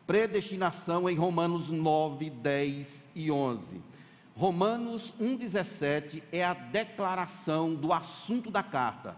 predestinação 0.05 1.09
em 1.09 1.15
Romanos 1.15 1.71
9, 1.71 2.29
10 2.29 3.07
e 3.15 3.31
11. 3.31 3.81
Romanos 4.35 5.15
1,17 5.19 6.21
é 6.31 6.43
a 6.43 6.53
declaração 6.53 7.73
do 7.73 7.91
assunto 7.91 8.51
da 8.51 8.61
carta. 8.61 9.15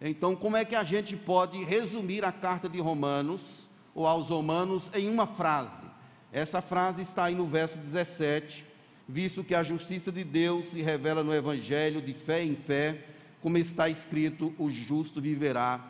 Então, 0.00 0.36
como 0.36 0.56
é 0.56 0.64
que 0.64 0.76
a 0.76 0.84
gente 0.84 1.16
pode 1.16 1.64
resumir 1.64 2.24
a 2.24 2.30
carta 2.30 2.68
de 2.68 2.78
Romanos, 2.78 3.68
ou 3.92 4.06
aos 4.06 4.28
Romanos, 4.28 4.88
em 4.94 5.10
uma 5.10 5.26
frase? 5.26 5.84
Essa 6.32 6.62
frase 6.62 7.02
está 7.02 7.24
aí 7.24 7.34
no 7.34 7.46
verso 7.46 7.76
17, 7.76 8.69
visto 9.10 9.42
que 9.42 9.54
a 9.54 9.62
justiça 9.62 10.12
de 10.12 10.22
Deus 10.22 10.70
se 10.70 10.80
revela 10.80 11.24
no 11.24 11.34
Evangelho 11.34 12.00
de 12.00 12.14
fé 12.14 12.44
em 12.44 12.54
fé, 12.54 13.04
como 13.42 13.58
está 13.58 13.88
escrito: 13.88 14.54
o 14.56 14.70
justo 14.70 15.20
viverá 15.20 15.84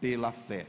pela 0.00 0.30
fé. 0.30 0.66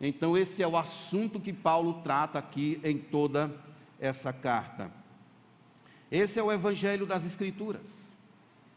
Então, 0.00 0.36
esse 0.36 0.62
é 0.62 0.66
o 0.66 0.76
assunto 0.76 1.38
que 1.38 1.52
Paulo 1.52 2.00
trata 2.02 2.38
aqui 2.38 2.80
em 2.82 2.98
toda 2.98 3.54
essa 4.00 4.32
carta. 4.32 4.90
Esse 6.10 6.38
é 6.38 6.42
o 6.42 6.52
Evangelho 6.52 7.06
das 7.06 7.24
Escrituras. 7.24 8.12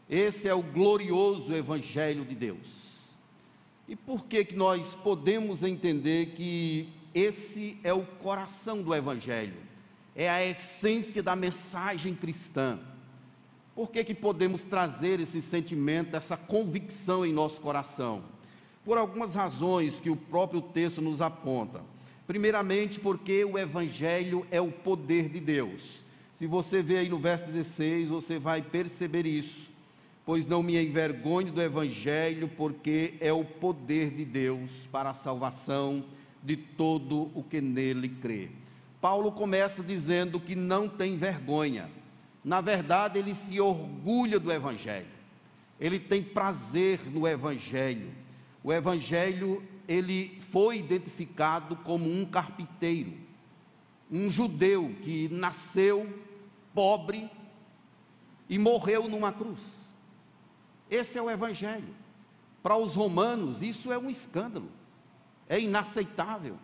Esse 0.08 0.48
é 0.48 0.54
o 0.54 0.62
glorioso 0.62 1.54
Evangelho 1.54 2.24
de 2.24 2.34
Deus. 2.34 3.16
E 3.86 3.96
por 3.96 4.26
que, 4.26 4.44
que 4.44 4.56
nós 4.56 4.94
podemos 4.94 5.62
entender 5.62 6.34
que 6.34 6.88
esse 7.14 7.78
é 7.82 7.92
o 7.92 8.04
coração 8.04 8.82
do 8.82 8.94
Evangelho? 8.94 9.67
É 10.18 10.28
a 10.28 10.44
essência 10.44 11.22
da 11.22 11.34
mensagem 11.34 12.14
cristã. 12.14 12.78
Por 13.74 13.90
que, 13.90 14.04
que 14.04 14.14
podemos 14.14 14.64
trazer 14.64 15.18
esse 15.18 15.40
sentimento, 15.40 16.14
essa 16.14 16.36
convicção 16.36 17.24
em 17.24 17.32
nosso 17.32 17.58
coração? 17.62 18.22
por 18.88 18.96
algumas 18.96 19.34
razões 19.34 20.00
que 20.00 20.08
o 20.08 20.16
próprio 20.16 20.62
texto 20.62 21.02
nos 21.02 21.20
aponta. 21.20 21.82
Primeiramente, 22.26 22.98
porque 22.98 23.44
o 23.44 23.58
Evangelho 23.58 24.46
é 24.50 24.62
o 24.62 24.72
poder 24.72 25.28
de 25.28 25.38
Deus. 25.38 26.02
Se 26.34 26.46
você 26.46 26.80
vê 26.80 26.96
aí 26.96 27.08
no 27.10 27.18
verso 27.18 27.44
16, 27.52 28.08
você 28.08 28.38
vai 28.38 28.62
perceber 28.62 29.26
isso. 29.26 29.68
Pois 30.24 30.46
não 30.46 30.62
me 30.62 30.82
envergonho 30.82 31.52
do 31.52 31.60
Evangelho, 31.60 32.48
porque 32.48 33.12
é 33.20 33.30
o 33.30 33.44
poder 33.44 34.08
de 34.08 34.24
Deus 34.24 34.88
para 34.90 35.10
a 35.10 35.14
salvação 35.14 36.02
de 36.42 36.56
todo 36.56 37.30
o 37.34 37.42
que 37.42 37.60
nele 37.60 38.08
crê. 38.08 38.48
Paulo 39.00 39.32
começa 39.32 39.82
dizendo 39.82 40.40
que 40.40 40.54
não 40.54 40.88
tem 40.88 41.16
vergonha. 41.16 41.90
Na 42.44 42.60
verdade, 42.60 43.18
ele 43.18 43.34
se 43.34 43.60
orgulha 43.60 44.38
do 44.40 44.52
Evangelho. 44.52 45.18
Ele 45.78 45.98
tem 45.98 46.22
prazer 46.22 47.00
no 47.10 47.26
Evangelho 47.26 48.12
o 48.62 48.72
evangelho 48.72 49.66
ele 49.86 50.40
foi 50.50 50.78
identificado 50.78 51.76
como 51.76 52.10
um 52.10 52.26
carpinteiro, 52.26 53.14
um 54.10 54.30
judeu 54.30 54.94
que 55.02 55.28
nasceu 55.30 56.20
pobre 56.74 57.30
e 58.48 58.58
morreu 58.58 59.08
numa 59.08 59.32
cruz. 59.32 59.90
Esse 60.90 61.18
é 61.18 61.22
o 61.22 61.30
evangelho. 61.30 61.94
Para 62.62 62.76
os 62.76 62.94
romanos, 62.94 63.62
isso 63.62 63.92
é 63.92 63.98
um 63.98 64.10
escândalo. 64.10 64.70
É 65.48 65.58
inaceitável. 65.58 66.58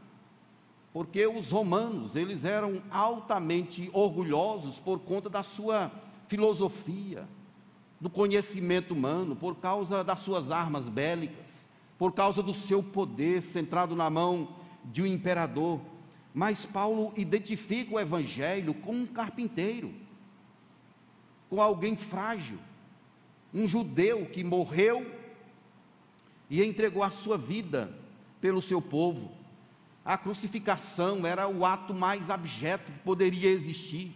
Porque 0.95 1.27
os 1.27 1.51
romanos, 1.51 2.15
eles 2.15 2.45
eram 2.45 2.81
altamente 2.89 3.91
orgulhosos 3.93 4.79
por 4.79 5.01
conta 5.01 5.29
da 5.29 5.43
sua 5.43 5.91
filosofia, 6.29 7.27
do 8.01 8.09
conhecimento 8.09 8.95
humano, 8.95 9.35
por 9.35 9.57
causa 9.57 10.05
das 10.05 10.21
suas 10.21 10.53
armas 10.53 10.89
bélicas, 10.89 11.69
por 11.99 12.13
causa 12.13 12.45
do 12.45 12.55
seu 12.55 12.81
poder 12.81 13.43
centrado 13.43 13.97
na 13.97 14.09
mão 14.09 14.55
de 14.85 15.03
um 15.03 15.07
imperador. 15.07 15.81
Mas 16.33 16.65
Paulo 16.65 17.13
identifica 17.17 17.97
o 17.97 17.99
evangelho 17.99 18.73
como 18.73 19.01
um 19.01 19.07
carpinteiro, 19.07 19.93
com 21.51 21.61
alguém 21.61 21.97
frágil, 21.97 22.59
um 23.53 23.67
judeu 23.67 24.27
que 24.27 24.45
morreu 24.45 25.05
e 26.49 26.63
entregou 26.63 27.03
a 27.03 27.11
sua 27.11 27.37
vida 27.37 27.93
pelo 28.41 28.63
seu 28.63 28.81
povo. 28.81 29.43
A 30.05 30.19
crucificação 30.19 31.27
era 31.27 31.49
o 31.49 31.65
ato 31.65 31.95
mais 31.95 32.29
abjeto 32.29 32.93
que 32.93 32.99
poderia 32.99 33.51
existir. 33.51 34.15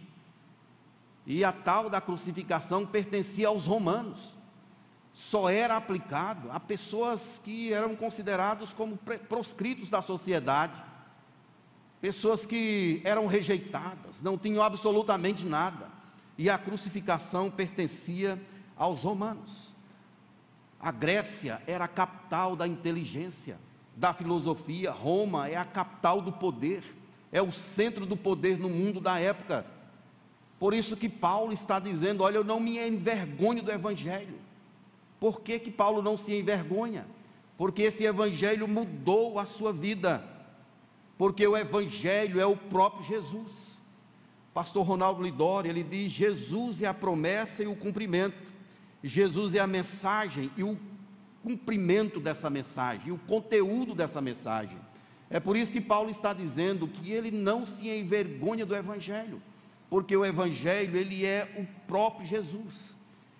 E 1.25 1.43
a 1.43 1.51
tal 1.51 1.89
da 1.89 1.99
crucificação 1.99 2.85
pertencia 2.85 3.47
aos 3.47 3.65
romanos. 3.65 4.37
Só 5.13 5.49
era 5.49 5.75
aplicado 5.75 6.51
a 6.51 6.59
pessoas 6.59 7.41
que 7.43 7.73
eram 7.73 7.95
considerados 7.95 8.71
como 8.71 8.97
proscritos 9.27 9.89
da 9.89 10.01
sociedade, 10.01 10.81
pessoas 11.99 12.45
que 12.45 13.01
eram 13.03 13.25
rejeitadas, 13.25 14.21
não 14.21 14.37
tinham 14.37 14.61
absolutamente 14.61 15.43
nada. 15.43 15.87
E 16.37 16.49
a 16.49 16.57
crucificação 16.57 17.49
pertencia 17.49 18.39
aos 18.77 19.03
romanos. 19.03 19.73
A 20.79 20.91
Grécia 20.91 21.61
era 21.67 21.85
a 21.85 21.89
capital 21.89 22.55
da 22.55 22.67
inteligência 22.67 23.57
da 23.99 24.13
filosofia, 24.13 24.91
Roma 24.91 25.49
é 25.49 25.57
a 25.57 25.65
capital 25.65 26.21
do 26.21 26.31
poder, 26.31 26.83
é 27.33 27.41
o 27.41 27.51
centro 27.51 28.05
do 28.05 28.15
poder 28.15 28.57
no 28.57 28.69
mundo 28.69 29.01
da 29.01 29.19
época. 29.19 29.65
Por 30.57 30.73
isso 30.73 30.95
que 30.95 31.09
Paulo 31.09 31.51
está 31.51 31.79
dizendo: 31.79 32.23
olha, 32.23 32.37
eu 32.37 32.43
não 32.43 32.61
me 32.61 32.79
envergonho 32.79 33.61
do 33.61 33.71
Evangelho. 33.71 34.35
Por 35.19 35.41
que, 35.41 35.59
que 35.59 35.69
Paulo 35.69 36.01
não 36.01 36.15
se 36.15 36.33
envergonha? 36.33 37.05
Porque 37.57 37.81
esse 37.81 38.05
Evangelho 38.05 38.69
mudou 38.69 39.37
a 39.37 39.45
sua 39.45 39.73
vida. 39.73 40.23
Porque 41.17 41.45
o 41.45 41.57
Evangelho 41.57 42.39
é 42.39 42.45
o 42.45 42.55
próprio 42.55 43.03
Jesus. 43.03 43.81
Pastor 44.53 44.85
Ronaldo 44.85 45.21
Lidori, 45.21 45.67
ele 45.67 45.83
diz: 45.83 46.09
Jesus 46.09 46.81
é 46.81 46.87
a 46.87 46.93
promessa 46.93 47.63
e 47.63 47.67
o 47.67 47.75
cumprimento. 47.75 48.47
Jesus 49.03 49.53
é 49.55 49.59
a 49.59 49.67
mensagem 49.67 50.49
e 50.55 50.63
o 50.63 50.77
cumprimento 51.43 52.19
dessa 52.19 52.49
mensagem, 52.49 53.11
o 53.11 53.17
conteúdo 53.17 53.95
dessa 53.95 54.21
mensagem. 54.21 54.77
É 55.29 55.39
por 55.39 55.55
isso 55.55 55.71
que 55.71 55.81
Paulo 55.81 56.09
está 56.09 56.33
dizendo 56.33 56.87
que 56.87 57.11
ele 57.11 57.31
não 57.31 57.65
se 57.65 57.87
envergonha 57.87 58.65
do 58.65 58.75
evangelho, 58.75 59.41
porque 59.89 60.15
o 60.15 60.25
evangelho 60.25 60.97
ele 60.97 61.25
é 61.25 61.55
o 61.57 61.65
próprio 61.87 62.25
Jesus. 62.25 62.95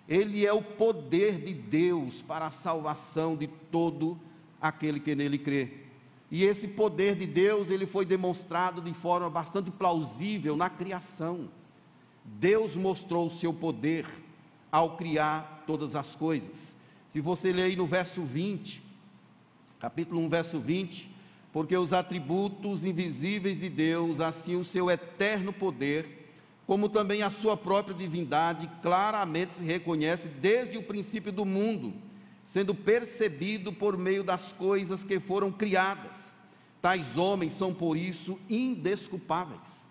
Ele 0.08 0.44
é 0.44 0.52
o 0.52 0.60
poder 0.60 1.40
de 1.40 1.54
Deus 1.54 2.20
para 2.20 2.46
a 2.46 2.50
salvação 2.50 3.36
de 3.36 3.46
todo 3.46 4.18
aquele 4.60 4.98
que 4.98 5.14
nele 5.14 5.38
crê. 5.38 5.72
E 6.30 6.44
esse 6.44 6.66
poder 6.66 7.14
de 7.16 7.26
Deus, 7.26 7.70
ele 7.70 7.86
foi 7.86 8.04
demonstrado 8.04 8.80
de 8.80 8.92
forma 8.92 9.30
bastante 9.30 9.70
plausível 9.70 10.56
na 10.56 10.68
criação. 10.68 11.48
Deus 12.24 12.76
mostrou 12.76 13.26
o 13.26 13.30
seu 13.30 13.52
poder 13.52 14.06
ao 14.70 14.96
criar 14.96 15.64
todas 15.66 15.96
as 15.96 16.14
coisas. 16.14 16.76
Se 17.10 17.20
você 17.20 17.52
ler 17.52 17.62
aí 17.62 17.74
no 17.74 17.88
verso 17.88 18.22
20, 18.22 18.80
capítulo 19.80 20.20
1, 20.20 20.28
verso 20.28 20.60
20, 20.60 21.10
porque 21.52 21.76
os 21.76 21.92
atributos 21.92 22.84
invisíveis 22.84 23.58
de 23.58 23.68
Deus, 23.68 24.20
assim 24.20 24.54
o 24.54 24.64
seu 24.64 24.88
eterno 24.88 25.52
poder, 25.52 26.32
como 26.68 26.88
também 26.88 27.24
a 27.24 27.30
sua 27.30 27.56
própria 27.56 27.96
divindade, 27.96 28.70
claramente 28.80 29.56
se 29.56 29.64
reconhece 29.64 30.28
desde 30.28 30.78
o 30.78 30.84
princípio 30.84 31.32
do 31.32 31.44
mundo, 31.44 31.92
sendo 32.46 32.76
percebido 32.76 33.72
por 33.72 33.98
meio 33.98 34.22
das 34.22 34.52
coisas 34.52 35.02
que 35.02 35.18
foram 35.18 35.50
criadas. 35.50 36.32
Tais 36.80 37.16
homens 37.16 37.54
são 37.54 37.74
por 37.74 37.96
isso 37.96 38.38
indesculpáveis. 38.48 39.84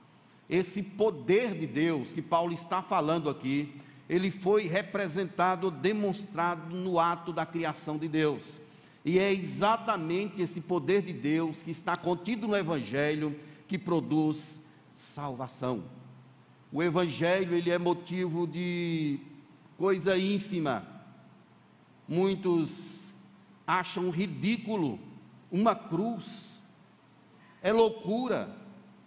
Esse 0.50 0.82
poder 0.82 1.54
de 1.54 1.68
Deus 1.68 2.14
que 2.14 2.22
Paulo 2.22 2.54
está 2.54 2.82
falando 2.82 3.30
aqui, 3.30 3.76
ele 4.10 4.32
foi 4.32 4.64
representado, 4.64 5.70
demonstrado 5.70 6.76
no 6.76 7.00
ato 7.00 7.32
da 7.32 7.46
criação 7.46 7.96
de 7.96 8.08
Deus. 8.08 8.60
E 9.06 9.20
é 9.20 9.32
exatamente 9.32 10.42
esse 10.42 10.60
poder 10.60 11.04
de 11.04 11.14
Deus 11.14 11.62
que 11.62 11.70
está 11.70 11.96
contido 11.96 12.48
no 12.48 12.58
Evangelho 12.58 13.40
que 13.68 13.78
produz 13.78 14.60
salvação. 14.96 15.84
O 16.72 16.82
Evangelho 16.82 17.56
ele 17.56 17.70
é 17.70 17.78
motivo 17.78 18.48
de 18.48 19.20
coisa 19.78 20.18
ínfima. 20.18 20.86
Muitos 22.08 23.10
acham 23.66 24.10
ridículo 24.10 25.00
uma 25.52 25.76
cruz. 25.76 26.60
É 27.62 27.72
loucura. 27.72 28.59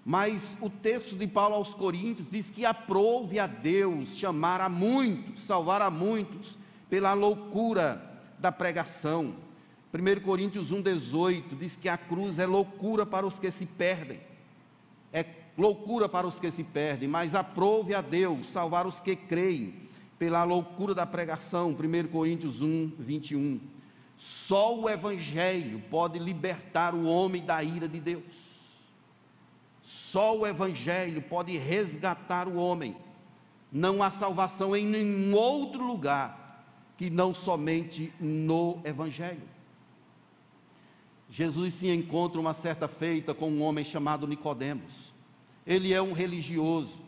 Mas 0.05 0.57
o 0.61 0.69
texto 0.69 1.15
de 1.15 1.27
Paulo 1.27 1.55
aos 1.55 1.75
Coríntios 1.75 2.29
diz 2.31 2.51
que 2.51 2.65
aprove 2.65 3.39
a 3.39 3.47
Deus 3.47 4.17
chamar 4.17 4.61
a 4.61 4.69
muitos, 4.69 5.43
salvar 5.43 5.81
a 5.81 5.91
muitos, 5.91 6.59
pela 6.91 7.13
loucura 7.13 8.21
da 8.39 8.51
pregação. 8.51 9.35
1 9.95 10.21
Coríntios 10.23 10.73
1,18 10.73 11.57
diz 11.59 11.77
que 11.77 11.89
a 11.89 11.97
cruz 11.97 12.39
é 12.39 12.47
loucura 12.47 13.07
para 13.07 13.27
os 13.27 13.39
que 13.39 13.51
se 13.51 13.67
perdem, 13.67 14.21
é 15.13 15.25
loucura 15.57 16.09
para 16.09 16.27
os 16.27 16.41
que 16.41 16.51
se 16.51 16.65
perdem, 16.65 17.09
mas 17.09 17.35
aprove 17.35 17.95
a 17.95 18.01
Deus 18.01 18.49
salvar 18.49 18.87
os 18.87 19.01
que 19.01 19.15
creem, 19.15 19.83
pela 20.19 20.45
loucura 20.45 20.95
da 20.95 21.05
pregação. 21.05 21.71
1 21.71 22.09
Coríntios 22.09 22.63
1, 22.63 22.93
21. 22.99 23.61
Só 24.17 24.79
o 24.79 24.89
Evangelho 24.89 25.83
pode 25.91 26.19
libertar 26.19 26.95
o 26.95 27.07
homem 27.07 27.45
da 27.45 27.63
ira 27.63 27.89
de 27.89 27.99
Deus. 27.99 28.52
Só 29.83 30.39
o 30.39 30.47
Evangelho 30.47 31.21
pode 31.21 31.59
resgatar 31.59 32.47
o 32.47 32.57
homem. 32.57 32.97
Não 33.71 34.03
há 34.03 34.11
salvação 34.11 34.77
em 34.77 34.87
nenhum 34.87 35.35
outro 35.35 35.85
lugar 35.85 36.65
que 36.97 37.11
não 37.11 37.35
somente 37.35 38.13
no 38.21 38.81
Evangelho. 38.85 39.43
Jesus 41.29 41.75
se 41.75 41.89
encontra 41.89 42.41
uma 42.41 42.55
certa 42.55 42.87
feita 42.87 43.35
com 43.35 43.51
um 43.51 43.63
homem 43.63 43.85
chamado 43.85 44.27
Nicodemos. 44.27 45.13
Ele 45.67 45.93
é 45.93 46.01
um 46.01 46.13
religioso. 46.13 47.01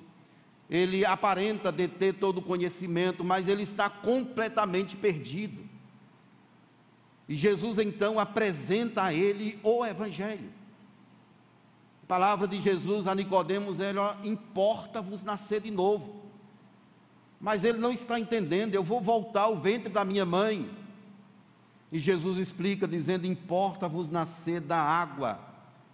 Ele 0.68 1.04
aparenta 1.04 1.70
deter 1.70 2.14
todo 2.14 2.38
o 2.38 2.42
conhecimento, 2.42 3.22
mas 3.22 3.48
ele 3.48 3.62
está 3.62 3.90
completamente 3.90 4.96
perdido. 4.96 5.62
E 7.28 7.36
Jesus 7.36 7.78
então 7.78 8.18
apresenta 8.18 9.04
a 9.04 9.12
ele 9.12 9.58
o 9.62 9.84
evangelho. 9.84 10.50
A 12.04 12.06
palavra 12.06 12.46
de 12.46 12.60
Jesus 12.60 13.06
a 13.06 13.14
Nicodemos 13.14 13.80
era: 13.80 14.18
importa-vos 14.22 15.22
nascer 15.22 15.62
de 15.62 15.70
novo. 15.70 16.22
Mas 17.40 17.64
ele 17.64 17.78
não 17.78 17.90
está 17.90 18.20
entendendo, 18.20 18.74
eu 18.74 18.84
vou 18.84 19.00
voltar 19.00 19.44
ao 19.44 19.56
ventre 19.56 19.88
da 19.90 20.04
minha 20.04 20.26
mãe. 20.26 20.70
E 21.90 21.98
Jesus 21.98 22.36
explica 22.36 22.86
dizendo: 22.86 23.26
importa-vos 23.26 24.10
nascer 24.10 24.60
da 24.60 24.76
água 24.76 25.40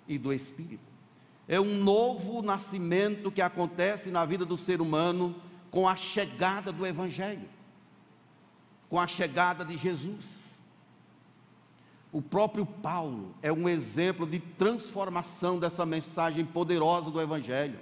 e 0.09 0.18
do 0.18 0.33
espírito. 0.33 0.83
É 1.46 1.61
um 1.61 1.77
novo 1.77 2.42
nascimento 2.42 3.31
que 3.31 3.40
acontece 3.40 4.11
na 4.11 4.25
vida 4.25 4.44
do 4.44 4.59
ser 4.59 4.81
humano 4.81 5.37
com 5.70 5.88
a 5.88 5.94
chegada 5.94 6.73
do 6.73 6.85
evangelho. 6.85 7.49
Com 8.88 8.99
a 8.99 9.07
chegada 9.07 9.64
de 9.64 9.79
Jesus. 9.79 10.50
O 12.12 12.20
próprio 12.20 12.66
Paulo 12.66 13.35
é 13.40 13.53
um 13.53 13.68
exemplo 13.68 14.27
de 14.27 14.40
transformação 14.40 15.59
dessa 15.59 15.87
mensagem 15.87 16.44
poderosa 16.44 17.11
do 17.11 17.20
Evangelho. 17.20 17.79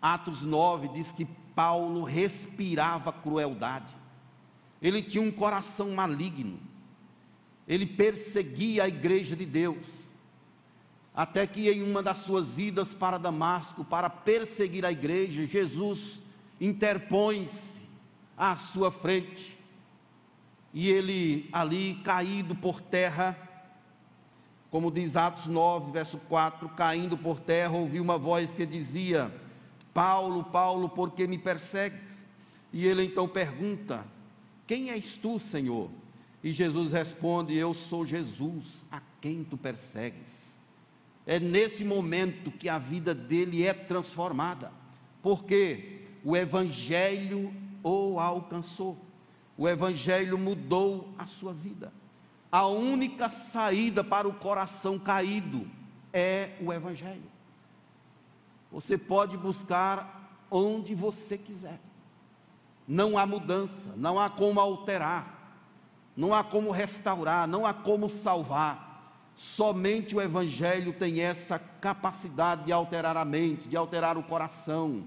Atos 0.00 0.42
9 0.42 0.88
diz 0.88 1.10
que 1.12 1.24
Paulo 1.54 2.04
respirava 2.04 3.12
crueldade, 3.12 3.92
ele 4.80 5.02
tinha 5.02 5.24
um 5.24 5.32
coração 5.32 5.90
maligno, 5.90 6.60
ele 7.66 7.84
perseguia 7.84 8.84
a 8.84 8.88
igreja 8.88 9.34
de 9.34 9.44
Deus, 9.44 10.12
até 11.12 11.48
que 11.48 11.68
em 11.68 11.82
uma 11.82 12.00
das 12.00 12.18
suas 12.18 12.58
idas 12.58 12.94
para 12.94 13.18
Damasco, 13.18 13.84
para 13.84 14.08
perseguir 14.08 14.84
a 14.84 14.92
igreja, 14.92 15.46
Jesus 15.46 16.20
interpõe-se 16.60 17.80
à 18.36 18.56
sua 18.56 18.92
frente 18.92 19.57
e 20.72 20.88
ele 20.88 21.48
ali 21.52 22.00
caído 22.04 22.54
por 22.54 22.80
terra, 22.80 23.36
como 24.70 24.90
diz 24.90 25.16
Atos 25.16 25.46
9, 25.46 25.92
verso 25.92 26.18
4, 26.28 26.68
caindo 26.70 27.16
por 27.16 27.40
terra, 27.40 27.72
ouviu 27.72 28.02
uma 28.02 28.18
voz 28.18 28.52
que 28.52 28.66
dizia: 28.66 29.32
Paulo, 29.94 30.44
Paulo, 30.44 30.88
por 30.88 31.12
que 31.12 31.26
me 31.26 31.38
persegues? 31.38 32.26
E 32.72 32.86
ele 32.86 33.04
então 33.04 33.26
pergunta: 33.26 34.04
Quem 34.66 34.90
és 34.90 35.16
tu, 35.16 35.40
Senhor? 35.40 35.90
E 36.42 36.52
Jesus 36.52 36.92
responde: 36.92 37.56
Eu 37.56 37.74
sou 37.74 38.06
Jesus, 38.06 38.84
a 38.90 39.00
quem 39.20 39.42
tu 39.42 39.56
persegues. 39.56 40.58
É 41.26 41.38
nesse 41.38 41.84
momento 41.84 42.50
que 42.50 42.68
a 42.68 42.78
vida 42.78 43.14
dele 43.14 43.66
é 43.66 43.74
transformada, 43.74 44.72
porque 45.22 46.02
o 46.24 46.36
Evangelho 46.36 47.52
o 47.82 48.18
alcançou, 48.18 48.96
o 49.58 49.68
Evangelho 49.68 50.38
mudou 50.38 51.12
a 51.18 51.26
sua 51.26 51.52
vida. 51.52 51.92
A 52.50 52.66
única 52.66 53.28
saída 53.28 54.02
para 54.02 54.26
o 54.26 54.32
coração 54.32 54.98
caído 54.98 55.66
é 56.12 56.52
o 56.62 56.72
Evangelho. 56.72 57.30
Você 58.72 58.96
pode 58.96 59.36
buscar 59.36 60.46
onde 60.50 60.94
você 60.94 61.36
quiser, 61.36 61.78
não 62.86 63.18
há 63.18 63.26
mudança, 63.26 63.92
não 63.96 64.18
há 64.18 64.30
como 64.30 64.60
alterar, 64.60 65.60
não 66.16 66.32
há 66.32 66.42
como 66.42 66.70
restaurar, 66.70 67.46
não 67.46 67.66
há 67.66 67.74
como 67.74 68.08
salvar 68.08 68.88
Somente 69.38 70.16
o 70.16 70.20
Evangelho 70.20 70.92
tem 70.92 71.20
essa 71.20 71.60
capacidade 71.60 72.64
de 72.64 72.72
alterar 72.72 73.16
a 73.16 73.24
mente, 73.24 73.68
de 73.68 73.76
alterar 73.76 74.18
o 74.18 74.22
coração, 74.24 75.04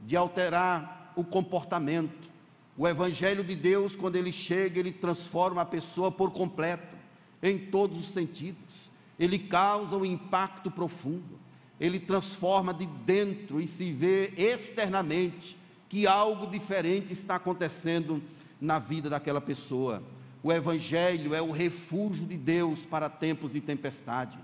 de 0.00 0.16
alterar 0.16 1.12
o 1.14 1.22
comportamento. 1.22 2.31
O 2.76 2.88
Evangelho 2.88 3.44
de 3.44 3.54
Deus, 3.54 3.94
quando 3.94 4.16
ele 4.16 4.32
chega, 4.32 4.80
ele 4.80 4.92
transforma 4.92 5.62
a 5.62 5.66
pessoa 5.66 6.10
por 6.10 6.30
completo, 6.30 6.96
em 7.42 7.58
todos 7.58 7.98
os 7.98 8.08
sentidos. 8.08 8.90
Ele 9.18 9.38
causa 9.38 9.96
um 9.96 10.04
impacto 10.04 10.70
profundo, 10.70 11.38
ele 11.78 12.00
transforma 12.00 12.72
de 12.72 12.86
dentro 12.86 13.60
e 13.60 13.66
se 13.66 13.92
vê 13.92 14.32
externamente 14.36 15.56
que 15.88 16.06
algo 16.06 16.46
diferente 16.46 17.12
está 17.12 17.36
acontecendo 17.36 18.22
na 18.60 18.78
vida 18.78 19.10
daquela 19.10 19.40
pessoa. 19.40 20.02
O 20.42 20.52
Evangelho 20.52 21.34
é 21.34 21.42
o 21.42 21.52
refúgio 21.52 22.26
de 22.26 22.36
Deus 22.36 22.86
para 22.86 23.10
tempos 23.10 23.52
de 23.52 23.60
tempestade. 23.60 24.38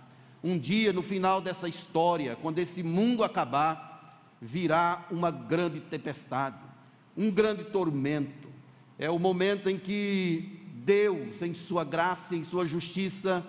Um 0.45 0.59
dia, 0.59 0.93
no 0.93 1.03
final 1.03 1.41
dessa 1.41 1.69
história, 1.69 2.37
quando 2.37 2.59
esse 2.59 2.83
mundo 2.83 3.25
acabar, 3.25 4.23
virá 4.41 5.07
uma 5.11 5.31
grande 5.31 5.81
tempestade, 5.81 6.59
um 7.19 7.33
grande 7.33 7.65
tormento. 7.65 8.49
É 8.97 9.11
o 9.11 9.19
momento 9.19 9.69
em 9.69 9.77
que 9.77 10.63
Deus, 10.85 11.43
em 11.43 11.53
Sua 11.53 11.83
graça 11.83 12.37
em 12.37 12.45
Sua 12.45 12.65
justiça, 12.65 13.45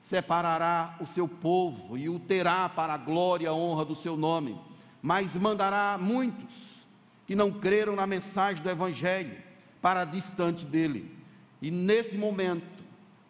separará 0.00 0.96
o 0.98 1.06
seu 1.06 1.28
povo 1.28 1.96
e 1.96 2.08
o 2.08 2.18
terá 2.18 2.68
para 2.68 2.94
a 2.94 2.98
glória 2.98 3.44
e 3.44 3.46
a 3.46 3.52
honra 3.52 3.84
do 3.84 3.94
seu 3.94 4.16
nome, 4.16 4.58
mas 5.00 5.36
mandará 5.36 5.96
muitos 6.00 6.82
que 7.26 7.36
não 7.36 7.52
creram 7.52 7.94
na 7.94 8.06
mensagem 8.06 8.62
do 8.62 8.70
Evangelho 8.70 9.36
para 9.80 10.04
distante 10.04 10.64
dele. 10.64 11.14
E 11.60 11.70
nesse 11.70 12.16
momento, 12.16 12.82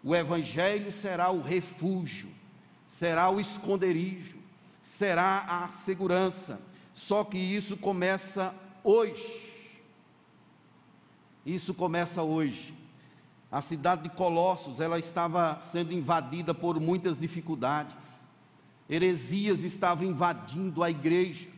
o 0.02 0.14
Evangelho 0.14 0.92
será 0.92 1.30
o 1.30 1.42
refúgio, 1.42 2.30
será 2.88 3.28
o 3.30 3.38
esconderijo, 3.38 4.38
será 4.82 5.64
a 5.64 5.68
segurança. 5.72 6.60
Só 6.94 7.24
que 7.24 7.38
isso 7.38 7.76
começa 7.76 8.54
hoje. 8.82 9.51
Isso 11.44 11.74
começa 11.74 12.22
hoje. 12.22 12.74
A 13.50 13.60
cidade 13.60 14.04
de 14.04 14.08
Colossos, 14.10 14.80
ela 14.80 14.98
estava 14.98 15.60
sendo 15.62 15.92
invadida 15.92 16.54
por 16.54 16.80
muitas 16.80 17.18
dificuldades. 17.18 18.22
Heresias 18.88 19.62
estavam 19.62 20.06
invadindo 20.06 20.82
a 20.82 20.90
igreja, 20.90 21.48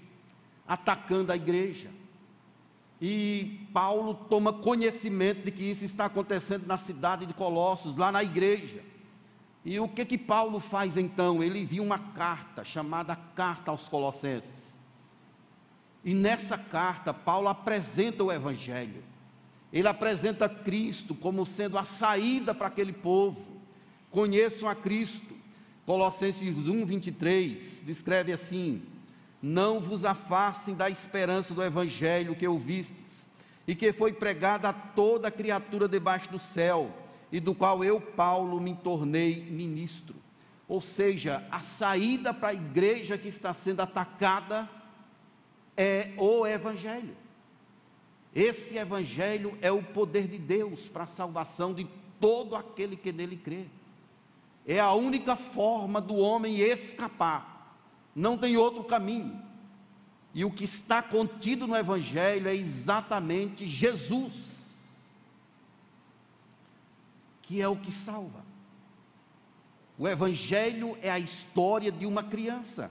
atacando 0.66 1.30
a 1.30 1.36
igreja. 1.36 1.90
E 3.00 3.68
Paulo 3.72 4.14
toma 4.14 4.52
conhecimento 4.52 5.44
de 5.44 5.50
que 5.50 5.64
isso 5.64 5.84
está 5.84 6.06
acontecendo 6.06 6.66
na 6.66 6.78
cidade 6.78 7.26
de 7.26 7.34
Colossos, 7.34 7.96
lá 7.96 8.10
na 8.10 8.22
igreja. 8.22 8.82
E 9.64 9.78
o 9.80 9.88
que 9.88 10.04
que 10.04 10.18
Paulo 10.18 10.60
faz 10.60 10.96
então? 10.96 11.42
Ele 11.42 11.60
envia 11.60 11.82
uma 11.82 11.98
carta 11.98 12.64
chamada 12.64 13.16
Carta 13.34 13.70
aos 13.70 13.88
Colossenses. 13.88 14.78
E 16.04 16.12
nessa 16.12 16.58
carta, 16.58 17.14
Paulo 17.14 17.48
apresenta 17.48 18.22
o 18.22 18.30
Evangelho. 18.30 19.02
Ele 19.74 19.88
apresenta 19.88 20.48
Cristo 20.48 21.16
como 21.16 21.44
sendo 21.44 21.76
a 21.76 21.84
saída 21.84 22.54
para 22.54 22.68
aquele 22.68 22.92
povo. 22.92 23.44
Conheçam 24.08 24.68
a 24.68 24.74
Cristo. 24.74 25.34
Colossenses 25.84 26.56
1, 26.56 26.86
23 26.86 27.82
descreve 27.84 28.32
assim: 28.32 28.80
não 29.42 29.80
vos 29.80 30.04
afastem 30.04 30.74
da 30.76 30.88
esperança 30.88 31.52
do 31.52 31.62
evangelho 31.62 32.36
que 32.36 32.46
ouvistes, 32.46 33.26
e 33.66 33.74
que 33.74 33.92
foi 33.92 34.12
pregada 34.12 34.68
a 34.68 34.72
toda 34.72 35.30
criatura 35.30 35.88
debaixo 35.88 36.30
do 36.30 36.38
céu, 36.38 36.90
e 37.32 37.40
do 37.40 37.52
qual 37.52 37.84
eu, 37.84 38.00
Paulo, 38.00 38.60
me 38.60 38.76
tornei 38.76 39.42
ministro. 39.42 40.14
Ou 40.68 40.80
seja, 40.80 41.44
a 41.50 41.60
saída 41.60 42.32
para 42.32 42.50
a 42.50 42.54
igreja 42.54 43.18
que 43.18 43.28
está 43.28 43.52
sendo 43.52 43.80
atacada 43.80 44.66
é 45.76 46.12
o 46.16 46.46
evangelho. 46.46 47.23
Esse 48.34 48.76
evangelho 48.76 49.56
é 49.60 49.70
o 49.70 49.82
poder 49.82 50.26
de 50.26 50.38
Deus 50.38 50.88
para 50.88 51.04
a 51.04 51.08
salvação 51.08 51.72
de 51.72 51.86
todo 52.20 52.56
aquele 52.56 52.96
que 52.96 53.12
nele 53.12 53.36
crê. 53.36 53.66
É 54.66 54.80
a 54.80 54.92
única 54.92 55.36
forma 55.36 56.00
do 56.00 56.16
homem 56.16 56.58
escapar 56.58 57.54
não 58.14 58.38
tem 58.38 58.56
outro 58.56 58.84
caminho. 58.84 59.42
E 60.32 60.44
o 60.44 60.50
que 60.50 60.64
está 60.64 61.02
contido 61.02 61.66
no 61.66 61.76
Evangelho 61.76 62.48
é 62.48 62.54
exatamente 62.54 63.66
Jesus, 63.66 64.78
que 67.42 67.60
é 67.60 67.68
o 67.68 67.76
que 67.76 67.92
salva. 67.92 68.44
O 69.98 70.08
Evangelho 70.08 70.96
é 71.00 71.10
a 71.10 71.18
história 71.18 71.90
de 71.90 72.04
uma 72.06 72.22
criança 72.22 72.90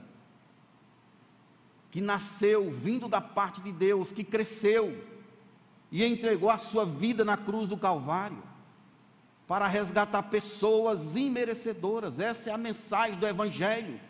que 1.90 2.00
nasceu 2.00 2.72
vindo 2.72 3.08
da 3.08 3.20
parte 3.20 3.60
de 3.60 3.70
Deus, 3.70 4.12
que 4.12 4.24
cresceu 4.24 5.04
e 5.94 6.04
entregou 6.04 6.50
a 6.50 6.58
sua 6.58 6.84
vida 6.84 7.24
na 7.24 7.36
cruz 7.36 7.68
do 7.68 7.76
Calvário 7.76 8.42
para 9.46 9.68
resgatar 9.68 10.24
pessoas 10.24 11.14
imerecedoras. 11.14 12.18
Essa 12.18 12.50
é 12.50 12.52
a 12.52 12.58
mensagem 12.58 13.16
do 13.16 13.24
Evangelho. 13.24 14.00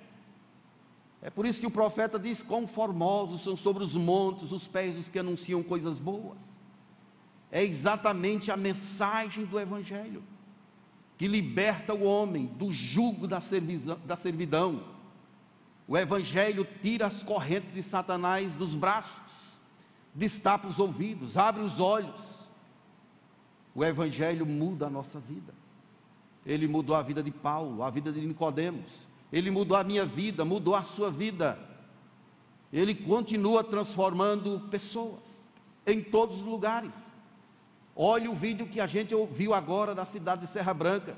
É 1.20 1.28
por 1.28 1.44
isso 1.44 1.60
que 1.60 1.66
o 1.66 1.70
profeta 1.70 2.18
diz: 2.18 2.42
Quão 2.42 2.66
formosos 2.66 3.42
são 3.42 3.54
sobre 3.54 3.84
os 3.84 3.94
montes 3.94 4.50
os 4.50 4.66
pés 4.66 4.96
dos 4.96 5.10
que 5.10 5.18
anunciam 5.18 5.62
coisas 5.62 5.98
boas. 5.98 6.58
É 7.52 7.62
exatamente 7.62 8.50
a 8.50 8.56
mensagem 8.56 9.44
do 9.44 9.60
Evangelho 9.60 10.22
que 11.18 11.28
liberta 11.28 11.92
o 11.92 12.04
homem 12.04 12.46
do 12.46 12.72
jugo 12.72 13.28
da, 13.28 13.42
da 14.06 14.16
servidão. 14.16 14.84
O 15.86 15.98
Evangelho 15.98 16.66
tira 16.80 17.08
as 17.08 17.22
correntes 17.22 17.74
de 17.74 17.82
Satanás 17.82 18.54
dos 18.54 18.74
braços, 18.74 19.43
destapa 20.14 20.68
os 20.68 20.78
ouvidos, 20.78 21.36
abre 21.36 21.62
os 21.62 21.80
olhos. 21.80 22.48
O 23.74 23.84
Evangelho 23.84 24.46
muda 24.46 24.86
a 24.86 24.90
nossa 24.90 25.18
vida. 25.18 25.52
Ele 26.46 26.68
mudou 26.68 26.94
a 26.94 27.02
vida 27.02 27.22
de 27.22 27.30
Paulo, 27.30 27.82
a 27.82 27.90
vida 27.90 28.12
de 28.12 28.20
Nicodemos 28.20 29.06
ele 29.34 29.50
mudou 29.50 29.76
a 29.76 29.82
minha 29.82 30.06
vida, 30.06 30.44
mudou 30.44 30.76
a 30.76 30.84
sua 30.84 31.10
vida. 31.10 31.58
Ele 32.72 32.94
continua 32.94 33.64
transformando 33.64 34.60
pessoas 34.70 35.48
em 35.84 36.00
todos 36.00 36.38
os 36.38 36.44
lugares. 36.44 36.94
Olhe 37.96 38.28
o 38.28 38.34
vídeo 38.36 38.68
que 38.68 38.80
a 38.80 38.86
gente 38.86 39.12
ouviu 39.12 39.52
agora 39.52 39.92
da 39.92 40.04
cidade 40.04 40.42
de 40.42 40.46
Serra 40.46 40.72
Branca. 40.72 41.16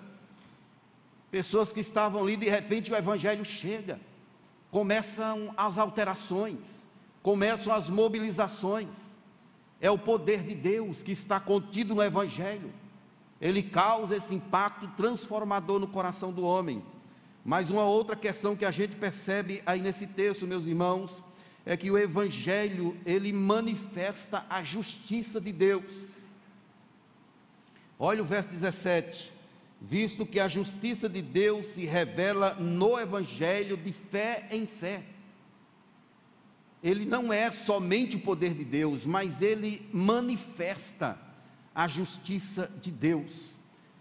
Pessoas 1.30 1.74
que 1.74 1.80
estavam 1.80 2.22
ali, 2.22 2.38
de 2.38 2.48
repente 2.48 2.90
o 2.90 2.96
evangelho 2.96 3.44
chega. 3.44 4.00
Começam 4.70 5.52
as 5.54 5.76
alterações, 5.76 6.85
começam 7.26 7.74
as 7.74 7.90
mobilizações. 7.90 8.86
É 9.80 9.90
o 9.90 9.98
poder 9.98 10.44
de 10.44 10.54
Deus 10.54 11.02
que 11.02 11.10
está 11.10 11.40
contido 11.40 11.92
no 11.92 12.00
evangelho. 12.00 12.72
Ele 13.40 13.64
causa 13.64 14.16
esse 14.16 14.32
impacto 14.32 14.86
transformador 14.96 15.80
no 15.80 15.88
coração 15.88 16.32
do 16.32 16.44
homem. 16.44 16.84
Mas 17.44 17.68
uma 17.68 17.82
outra 17.82 18.14
questão 18.14 18.54
que 18.54 18.64
a 18.64 18.70
gente 18.70 18.94
percebe 18.94 19.60
aí 19.66 19.82
nesse 19.82 20.06
texto, 20.06 20.46
meus 20.46 20.68
irmãos, 20.68 21.20
é 21.64 21.76
que 21.76 21.90
o 21.90 21.98
evangelho, 21.98 22.96
ele 23.04 23.32
manifesta 23.32 24.46
a 24.48 24.62
justiça 24.62 25.40
de 25.40 25.50
Deus. 25.50 26.20
Olha 27.98 28.22
o 28.22 28.24
verso 28.24 28.50
17. 28.50 29.32
Visto 29.80 30.24
que 30.24 30.38
a 30.38 30.46
justiça 30.46 31.08
de 31.08 31.22
Deus 31.22 31.66
se 31.66 31.86
revela 31.86 32.54
no 32.54 32.96
evangelho 32.96 33.76
de 33.76 33.92
fé 33.92 34.46
em 34.52 34.64
fé. 34.64 35.02
Ele 36.82 37.04
não 37.04 37.32
é 37.32 37.50
somente 37.50 38.16
o 38.16 38.20
poder 38.20 38.54
de 38.54 38.64
Deus, 38.64 39.04
mas 39.04 39.42
ele 39.42 39.88
manifesta 39.92 41.18
a 41.74 41.88
justiça 41.88 42.70
de 42.80 42.90
Deus. 42.90 43.54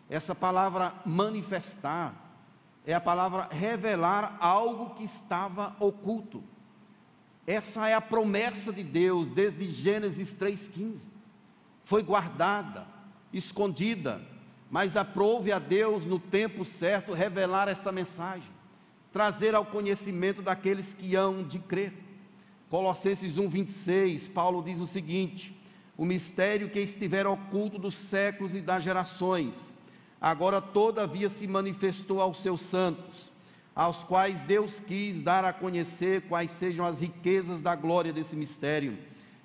Essa 0.10 0.36
palavra 0.36 0.94
manifestar 1.06 2.14
é 2.86 2.94
a 2.94 3.02
palavra 3.02 3.48
revelar 3.52 4.38
algo 4.40 4.94
que 4.96 5.04
estava 5.04 5.76
oculto. 5.80 6.44
Essa 7.48 7.88
é 7.88 7.94
a 7.94 8.02
promessa 8.02 8.72
de 8.72 8.84
Deus 8.84 9.28
desde 9.28 9.70
Gênesis 9.72 10.34
3,15. 10.34 11.00
Foi 11.84 12.02
guardada, 12.04 12.88
escondida, 13.34 14.22
mas 14.70 14.96
aprove 14.96 15.52
a 15.52 15.60
Deus 15.60 16.06
no 16.06 16.20
tempo 16.20 16.66
certo 16.66 17.14
revelar 17.14 17.68
essa 17.68 17.92
mensagem, 17.92 18.50
trazer 19.12 19.54
ao 19.54 19.66
conhecimento 19.66 20.42
daqueles 20.42 20.94
que 20.94 21.16
hão 21.16 21.44
de 21.44 21.60
crer. 21.60 22.05
Colossenses 22.70 23.38
1:26, 23.38 24.32
Paulo 24.32 24.64
diz 24.64 24.80
o 24.80 24.88
seguinte: 24.88 25.56
o 25.98 26.06
mistério 26.06 26.70
que 26.70 26.80
estivera 26.80 27.30
oculto 27.30 27.78
dos 27.78 27.96
séculos 27.96 28.56
e 28.56 28.62
das 28.62 28.84
gerações, 28.84 29.74
agora 30.20 30.62
todavia 30.62 31.30
se 31.30 31.48
manifestou 31.48 32.20
aos 32.20 32.40
seus 32.40 32.62
santos, 32.62 33.32
aos 33.76 34.04
quais 34.04 34.42
Deus 34.42 34.80
quis 34.80 35.22
dar 35.22 35.46
a 35.46 35.54
conhecer 35.54 36.24
quais 36.24 36.52
sejam 36.52 36.86
as 36.86 37.00
riquezas 37.00 37.62
da 37.62 37.76
glória 37.76 38.12
desse 38.12 38.36
mistério 38.36 38.98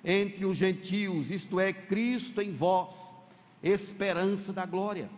entre 0.03 0.45
os 0.45 0.57
gentios, 0.57 1.29
isto 1.29 1.59
é, 1.59 1.71
Cristo 1.71 2.41
em 2.41 2.51
vós, 2.51 3.15
esperança 3.61 4.51
da 4.51 4.65
glória. 4.65 5.09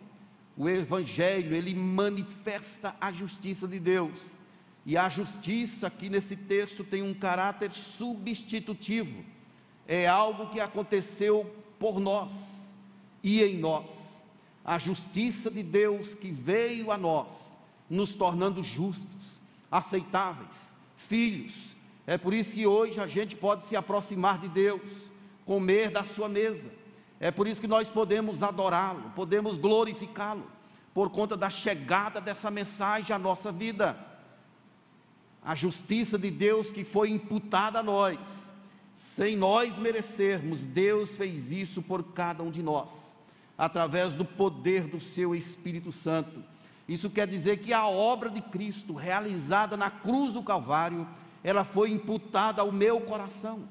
O 0.56 0.70
evangelho, 0.70 1.56
ele 1.56 1.74
manifesta 1.74 2.96
a 3.00 3.12
justiça 3.12 3.68
de 3.68 3.80
Deus 3.80 4.20
e 4.86 4.98
a 4.98 5.08
justiça 5.08 5.88
aqui 5.88 6.10
nesse 6.10 6.36
texto 6.36 6.84
tem 6.84 7.02
um 7.02 7.14
caráter 7.14 7.72
substitutivo. 7.72 9.24
É 9.88 10.08
algo 10.08 10.50
que 10.50 10.60
aconteceu 10.60 11.50
por 11.80 12.00
nós 12.00 12.70
e 13.24 13.42
em 13.42 13.58
nós. 13.58 13.92
A 14.64 14.78
justiça 14.78 15.50
de 15.50 15.64
Deus 15.64 16.14
que 16.14 16.32
veio 16.32 16.92
a 16.92 16.98
nós, 16.98 17.28
nos 17.90 18.14
tornando 18.14 18.62
justos, 18.62 19.40
aceitáveis, 19.72 20.74
filhos. 20.98 21.76
É 22.06 22.18
por 22.18 22.34
isso 22.34 22.54
que 22.54 22.68
hoje 22.68 23.00
a 23.00 23.08
gente 23.08 23.36
pode 23.36 23.66
se 23.66 23.76
aproximar 23.76 24.40
de 24.40 24.50
Deus, 24.50 24.82
comer 25.46 25.92
da 25.92 26.04
sua 26.04 26.28
mesa. 26.28 26.70
É 27.20 27.32
por 27.32 27.48
isso 27.48 27.62
que 27.62 27.68
nós 27.68 27.90
podemos 27.90 28.44
adorá-lo, 28.44 29.12
podemos 29.16 29.58
glorificá-lo, 29.58 30.46
por 30.94 31.10
conta 31.10 31.38
da 31.38 31.50
chegada 31.50 32.20
dessa 32.20 32.52
mensagem 32.52 33.16
à 33.16 33.20
nossa 33.20 33.50
vida 33.50 34.13
a 35.46 35.56
justiça 35.56 36.18
de 36.18 36.32
Deus 36.32 36.72
que 36.72 36.86
foi 36.86 37.10
imputada 37.10 37.80
a 37.80 37.84
nós, 37.84 38.18
sem 38.96 39.36
nós 39.36 39.78
merecermos, 39.78 40.62
Deus 40.62 41.16
fez 41.18 41.52
isso 41.52 41.82
por 41.82 42.02
cada 42.14 42.42
um 42.42 42.50
de 42.50 42.64
nós, 42.64 42.90
através 43.58 44.14
do 44.14 44.24
poder 44.24 44.88
do 44.88 45.02
seu 45.02 45.36
Espírito 45.36 45.92
Santo. 45.92 46.42
Isso 46.88 47.10
quer 47.10 47.28
dizer 47.28 47.58
que 47.58 47.74
a 47.74 47.86
obra 47.86 48.30
de 48.30 48.42
Cristo, 48.42 48.94
realizada 48.94 49.76
na 49.76 49.92
cruz 49.92 50.32
do 50.32 50.42
Calvário, 50.42 51.08
ela 51.44 51.66
foi 51.66 51.92
imputada 51.92 52.62
ao 52.62 52.72
meu 52.72 53.02
coração. 53.02 53.68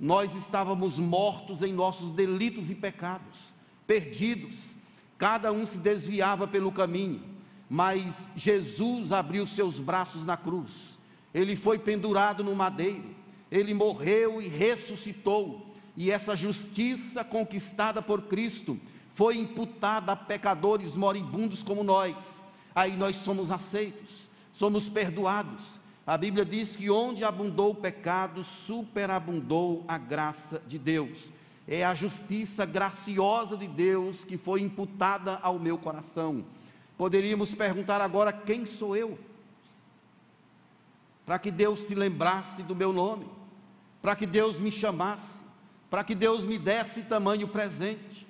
Nós 0.00 0.34
estávamos 0.34 0.98
mortos 0.98 1.62
em 1.62 1.72
nossos 1.72 2.10
delitos 2.10 2.70
e 2.70 2.74
pecados, 2.74 3.52
perdidos, 3.86 4.74
cada 5.18 5.52
um 5.52 5.66
se 5.66 5.76
desviava 5.76 6.48
pelo 6.48 6.72
caminho, 6.72 7.22
mas 7.68 8.14
Jesus 8.34 9.12
abriu 9.12 9.46
seus 9.46 9.78
braços 9.78 10.24
na 10.24 10.36
cruz 10.36 10.92
ele 11.34 11.56
foi 11.56 11.78
pendurado 11.78 12.44
no 12.44 12.54
madeiro, 12.54 13.14
ele 13.50 13.74
morreu 13.74 14.40
e 14.40 14.48
ressuscitou, 14.48 15.74
e 15.96 16.10
essa 16.10 16.34
justiça 16.34 17.22
conquistada 17.22 18.00
por 18.00 18.22
Cristo 18.22 18.78
foi 19.14 19.36
imputada 19.36 20.12
a 20.12 20.16
pecadores 20.16 20.94
moribundos 20.94 21.62
como 21.62 21.84
nós. 21.84 22.16
Aí 22.74 22.96
nós 22.96 23.16
somos 23.16 23.50
aceitos, 23.50 24.28
somos 24.52 24.88
perdoados. 24.88 25.78
A 26.06 26.16
Bíblia 26.16 26.44
diz 26.44 26.74
que 26.74 26.90
onde 26.90 27.22
abundou 27.22 27.70
o 27.72 27.74
pecado, 27.74 28.42
superabundou 28.42 29.84
a 29.86 29.98
graça 29.98 30.62
de 30.66 30.78
Deus. 30.78 31.30
É 31.68 31.84
a 31.84 31.94
justiça 31.94 32.66
graciosa 32.66 33.56
de 33.56 33.68
Deus 33.68 34.24
que 34.24 34.36
foi 34.36 34.62
imputada 34.62 35.38
ao 35.42 35.58
meu 35.58 35.78
coração. 35.78 36.44
Poderíamos 36.96 37.54
perguntar 37.54 38.00
agora: 38.00 38.32
quem 38.32 38.66
sou 38.66 38.96
eu? 38.96 39.18
Para 41.24 41.38
que 41.38 41.50
Deus 41.50 41.80
se 41.80 41.94
lembrasse 41.94 42.62
do 42.62 42.74
meu 42.74 42.92
nome, 42.92 43.26
para 44.00 44.16
que 44.16 44.26
Deus 44.26 44.58
me 44.58 44.72
chamasse, 44.72 45.42
para 45.88 46.02
que 46.02 46.14
Deus 46.14 46.44
me 46.44 46.58
desse 46.58 47.02
tamanho 47.02 47.48
presente. 47.48 48.26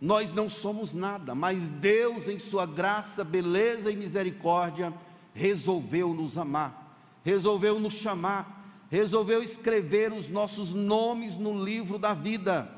Nós 0.00 0.32
não 0.32 0.50
somos 0.50 0.92
nada, 0.92 1.34
mas 1.34 1.62
Deus, 1.62 2.28
em 2.28 2.38
Sua 2.38 2.66
graça, 2.66 3.24
beleza 3.24 3.90
e 3.90 3.96
misericórdia, 3.96 4.92
resolveu 5.32 6.12
nos 6.12 6.36
amar, 6.36 6.98
resolveu 7.24 7.80
nos 7.80 7.94
chamar, 7.94 8.84
resolveu 8.90 9.42
escrever 9.42 10.12
os 10.12 10.28
nossos 10.28 10.72
nomes 10.72 11.36
no 11.36 11.64
livro 11.64 11.98
da 11.98 12.12
vida. 12.12 12.70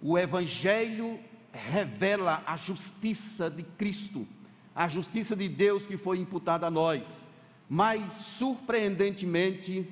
O 0.00 0.16
Evangelho 0.16 1.18
revela 1.52 2.42
a 2.46 2.56
justiça 2.56 3.50
de 3.50 3.62
Cristo 3.62 4.26
a 4.74 4.88
justiça 4.88 5.36
de 5.36 5.48
Deus 5.48 5.86
que 5.86 5.96
foi 5.96 6.18
imputada 6.18 6.66
a 6.66 6.70
nós, 6.70 7.24
mas 7.68 8.12
surpreendentemente 8.14 9.86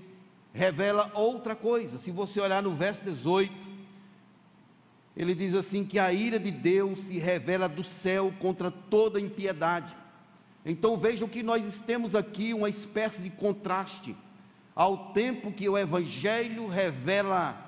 revela 0.52 1.10
outra 1.14 1.54
coisa. 1.54 1.98
Se 1.98 2.10
você 2.10 2.40
olhar 2.40 2.62
no 2.62 2.74
verso 2.74 3.04
18, 3.04 3.52
ele 5.16 5.34
diz 5.34 5.54
assim: 5.54 5.84
que 5.84 5.98
a 5.98 6.12
ira 6.12 6.38
de 6.38 6.50
Deus 6.50 7.00
se 7.00 7.18
revela 7.18 7.68
do 7.68 7.84
céu 7.84 8.32
contra 8.38 8.70
toda 8.70 9.20
impiedade. 9.20 9.94
Então 10.64 10.96
vejam 10.96 11.28
que 11.28 11.42
nós 11.42 11.80
temos 11.80 12.14
aqui 12.14 12.52
uma 12.52 12.68
espécie 12.68 13.22
de 13.22 13.30
contraste 13.30 14.14
ao 14.74 15.12
tempo 15.12 15.52
que 15.52 15.68
o 15.68 15.76
Evangelho 15.76 16.68
revela 16.68 17.66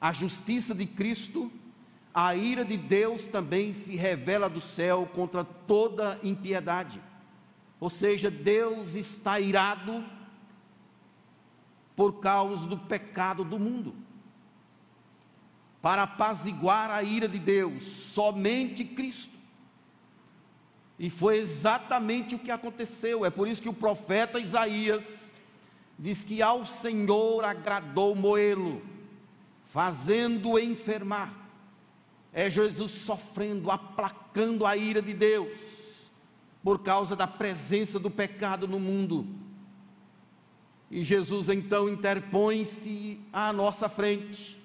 a 0.00 0.12
justiça 0.12 0.74
de 0.74 0.86
Cristo 0.86 1.50
a 2.18 2.34
ira 2.34 2.64
de 2.64 2.78
Deus 2.78 3.26
também 3.26 3.74
se 3.74 3.94
revela 3.94 4.48
do 4.48 4.58
céu 4.58 5.06
contra 5.14 5.44
toda 5.44 6.18
impiedade. 6.22 6.98
Ou 7.78 7.90
seja, 7.90 8.30
Deus 8.30 8.94
está 8.94 9.38
irado 9.38 10.02
por 11.94 12.14
causa 12.14 12.64
do 12.64 12.78
pecado 12.78 13.44
do 13.44 13.58
mundo. 13.58 13.94
Para 15.82 16.04
apaziguar 16.04 16.90
a 16.90 17.02
ira 17.02 17.28
de 17.28 17.38
Deus, 17.38 17.84
somente 17.84 18.82
Cristo. 18.82 19.36
E 20.98 21.10
foi 21.10 21.36
exatamente 21.36 22.34
o 22.34 22.38
que 22.38 22.50
aconteceu. 22.50 23.26
É 23.26 23.30
por 23.30 23.46
isso 23.46 23.60
que 23.60 23.68
o 23.68 23.74
profeta 23.74 24.40
Isaías 24.40 25.30
diz 25.98 26.24
que 26.24 26.40
ao 26.40 26.64
Senhor 26.64 27.44
agradou 27.44 28.14
moê-lo, 28.14 28.80
fazendo-o 29.70 30.58
enfermar 30.58 31.44
é 32.36 32.50
Jesus 32.50 32.92
sofrendo, 32.92 33.70
aplacando 33.70 34.66
a 34.66 34.76
ira 34.76 35.00
de 35.00 35.14
Deus, 35.14 35.58
por 36.62 36.80
causa 36.82 37.16
da 37.16 37.26
presença 37.26 37.98
do 37.98 38.10
pecado 38.10 38.68
no 38.68 38.78
mundo. 38.78 39.26
E 40.90 41.02
Jesus 41.02 41.48
então 41.48 41.88
interpõe-se 41.88 43.18
à 43.32 43.54
nossa 43.54 43.88
frente, 43.88 44.60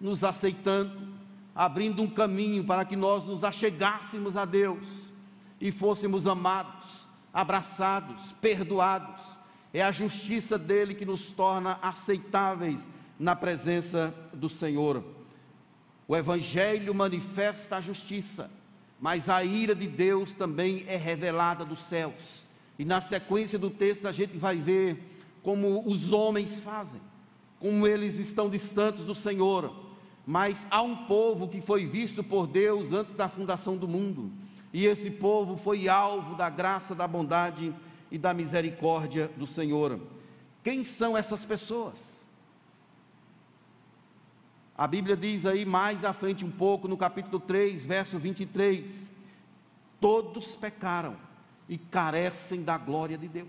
nos 0.00 0.24
aceitando, 0.24 1.08
abrindo 1.54 2.00
um 2.00 2.08
caminho 2.08 2.64
para 2.64 2.82
que 2.82 2.96
nós 2.96 3.26
nos 3.26 3.44
achegássemos 3.44 4.34
a 4.34 4.46
Deus 4.46 5.12
e 5.60 5.70
fôssemos 5.70 6.26
amados, 6.26 7.06
abraçados, 7.30 8.32
perdoados. 8.40 9.22
É 9.70 9.82
a 9.82 9.92
justiça 9.92 10.56
dele 10.56 10.94
que 10.94 11.04
nos 11.04 11.28
torna 11.28 11.78
aceitáveis 11.82 12.88
na 13.18 13.36
presença 13.36 14.14
do 14.32 14.48
Senhor. 14.48 15.15
O 16.08 16.16
Evangelho 16.16 16.94
manifesta 16.94 17.76
a 17.76 17.80
justiça, 17.80 18.50
mas 19.00 19.28
a 19.28 19.42
ira 19.42 19.74
de 19.74 19.86
Deus 19.86 20.32
também 20.32 20.84
é 20.86 20.96
revelada 20.96 21.64
dos 21.64 21.80
céus. 21.80 22.44
E 22.78 22.84
na 22.84 23.00
sequência 23.00 23.58
do 23.58 23.70
texto 23.70 24.06
a 24.06 24.12
gente 24.12 24.36
vai 24.36 24.56
ver 24.56 24.98
como 25.42 25.88
os 25.88 26.12
homens 26.12 26.60
fazem, 26.60 27.00
como 27.58 27.86
eles 27.86 28.18
estão 28.18 28.48
distantes 28.48 29.04
do 29.04 29.14
Senhor. 29.14 29.74
Mas 30.24 30.58
há 30.70 30.82
um 30.82 31.06
povo 31.06 31.48
que 31.48 31.60
foi 31.60 31.86
visto 31.86 32.22
por 32.22 32.46
Deus 32.46 32.92
antes 32.92 33.14
da 33.14 33.28
fundação 33.28 33.76
do 33.76 33.88
mundo, 33.88 34.30
e 34.72 34.84
esse 34.86 35.10
povo 35.10 35.56
foi 35.56 35.88
alvo 35.88 36.34
da 36.34 36.50
graça, 36.50 36.94
da 36.94 37.06
bondade 37.06 37.74
e 38.10 38.18
da 38.18 38.34
misericórdia 38.34 39.30
do 39.36 39.46
Senhor. 39.46 40.00
Quem 40.62 40.84
são 40.84 41.16
essas 41.16 41.44
pessoas? 41.44 42.15
A 44.78 44.86
Bíblia 44.86 45.16
diz 45.16 45.46
aí 45.46 45.64
mais 45.64 46.04
à 46.04 46.12
frente 46.12 46.44
um 46.44 46.50
pouco, 46.50 46.86
no 46.86 46.98
capítulo 46.98 47.40
3, 47.40 47.86
verso 47.86 48.18
23: 48.18 49.08
Todos 49.98 50.54
pecaram 50.54 51.16
e 51.66 51.78
carecem 51.78 52.62
da 52.62 52.76
glória 52.76 53.16
de 53.16 53.26
Deus. 53.26 53.48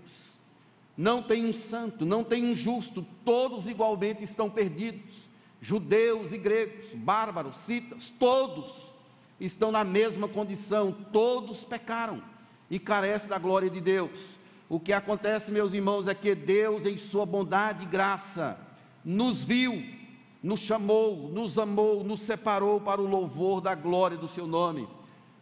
Não 0.96 1.22
tem 1.22 1.44
um 1.44 1.52
santo, 1.52 2.06
não 2.06 2.24
tem 2.24 2.44
um 2.46 2.56
justo, 2.56 3.06
todos 3.26 3.66
igualmente 3.66 4.24
estão 4.24 4.48
perdidos. 4.48 5.28
Judeus 5.60 6.32
e 6.32 6.38
gregos, 6.38 6.94
bárbaros, 6.94 7.58
citas, 7.58 8.10
todos 8.18 8.92
estão 9.38 9.70
na 9.70 9.84
mesma 9.84 10.28
condição, 10.28 10.92
todos 11.12 11.62
pecaram 11.62 12.22
e 12.70 12.78
carecem 12.78 13.28
da 13.28 13.38
glória 13.38 13.68
de 13.68 13.80
Deus. 13.80 14.38
O 14.68 14.80
que 14.80 14.92
acontece, 14.92 15.50
meus 15.50 15.74
irmãos, 15.74 16.08
é 16.08 16.14
que 16.14 16.34
Deus, 16.34 16.86
em 16.86 16.96
Sua 16.96 17.26
bondade 17.26 17.84
e 17.84 17.88
graça, 17.88 18.58
nos 19.04 19.44
viu 19.44 19.97
nos 20.48 20.60
chamou, 20.60 21.28
nos 21.28 21.58
amou, 21.58 22.02
nos 22.02 22.22
separou 22.22 22.80
para 22.80 23.02
o 23.02 23.06
louvor 23.06 23.60
da 23.60 23.74
glória 23.74 24.16
do 24.16 24.26
seu 24.26 24.46
nome. 24.46 24.88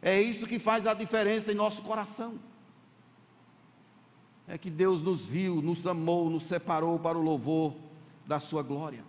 É 0.03 0.21
isso 0.21 0.49
que 0.49 0.59
faz 0.59 0.85
a 0.85 0.95
diferença 0.95 1.53
em 1.53 1.55
nosso 1.55 1.81
coração. 1.83 2.40
é 4.49 4.59
que 4.59 4.69
Deus 4.69 5.01
nos 5.01 5.25
viu, 5.25 5.62
nos 5.62 5.87
amou, 5.87 6.29
nos 6.29 6.42
separou 6.42 6.99
para 6.99 7.16
o 7.16 7.23
louvor 7.23 7.73
da 8.27 8.40
sua 8.40 8.64
glória. 8.64 9.05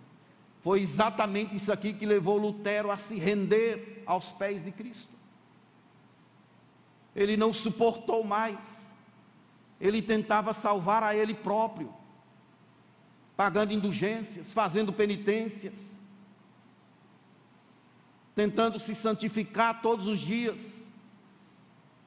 Foi 0.60 0.80
exatamente 0.80 1.56
isso 1.56 1.72
aqui 1.72 1.92
que 1.92 2.06
levou 2.06 2.38
Lutero 2.38 2.92
a 2.92 2.98
se 2.98 3.18
render 3.18 4.04
aos 4.06 4.30
pés 4.30 4.62
de 4.62 4.70
Cristo. 4.70 5.12
Ele 7.14 7.36
não 7.36 7.52
suportou 7.52 8.22
mais. 8.22 8.60
Ele 9.80 10.00
tentava 10.00 10.54
salvar 10.54 11.02
a 11.02 11.12
ele 11.16 11.34
próprio, 11.34 11.92
pagando 13.38 13.72
indulgências, 13.72 14.52
fazendo 14.52 14.92
penitências, 14.92 15.96
tentando 18.34 18.80
se 18.80 18.96
santificar 18.96 19.80
todos 19.80 20.08
os 20.08 20.18
dias 20.18 20.60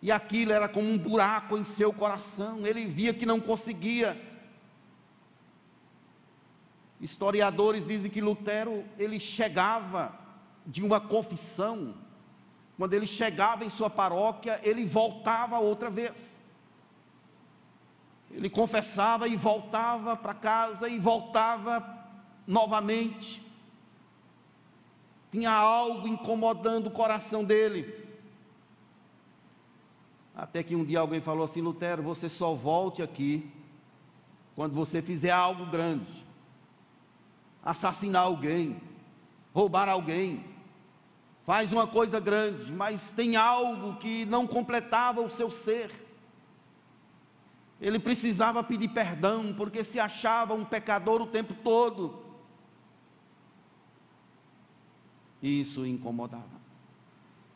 e 0.01 0.11
aquilo 0.11 0.51
era 0.51 0.67
como 0.67 0.89
um 0.89 0.97
buraco 0.97 1.57
em 1.57 1.63
seu 1.63 1.93
coração, 1.93 2.67
ele 2.67 2.85
via 2.85 3.13
que 3.13 3.25
não 3.25 3.39
conseguia. 3.39 4.21
Historiadores 6.99 7.87
dizem 7.87 8.11
que 8.11 8.19
Lutero, 8.19 8.83
ele 8.99 9.17
chegava 9.17 10.13
de 10.67 10.83
uma 10.83 10.99
confissão, 10.99 11.95
quando 12.77 12.93
ele 12.93 13.07
chegava 13.07 13.63
em 13.63 13.69
sua 13.69 13.89
paróquia, 13.89 14.59
ele 14.63 14.83
voltava 14.85 15.59
outra 15.59 15.89
vez. 15.89 16.40
Ele 18.33 18.49
confessava 18.49 19.27
e 19.27 19.35
voltava 19.35 20.15
para 20.15 20.33
casa 20.33 20.87
e 20.87 20.97
voltava 20.97 21.83
novamente. 22.47 23.41
Tinha 25.31 25.51
algo 25.51 26.07
incomodando 26.07 26.87
o 26.87 26.91
coração 26.91 27.43
dele. 27.43 27.99
Até 30.35 30.63
que 30.63 30.75
um 30.75 30.83
dia 30.83 30.99
alguém 30.99 31.21
falou 31.21 31.45
assim: 31.45 31.61
Lutero, 31.61 32.01
você 32.01 32.27
só 32.27 32.53
volte 32.53 33.01
aqui 33.01 33.51
quando 34.55 34.73
você 34.73 35.01
fizer 35.01 35.31
algo 35.31 35.65
grande 35.65 36.21
assassinar 37.63 38.23
alguém, 38.23 38.81
roubar 39.53 39.87
alguém. 39.87 40.43
Faz 41.45 41.71
uma 41.71 41.87
coisa 41.87 42.19
grande, 42.19 42.71
mas 42.71 43.11
tem 43.11 43.35
algo 43.35 43.97
que 43.97 44.25
não 44.25 44.47
completava 44.47 45.21
o 45.21 45.29
seu 45.29 45.49
ser. 45.49 45.91
Ele 47.81 47.99
precisava 47.99 48.63
pedir 48.63 48.89
perdão, 48.89 49.53
porque 49.53 49.83
se 49.83 49.99
achava 49.99 50.53
um 50.53 50.63
pecador 50.63 51.21
o 51.21 51.27
tempo 51.27 51.53
todo. 51.63 52.23
E 55.41 55.61
isso 55.61 55.81
o 55.81 55.87
incomodava. 55.87 56.61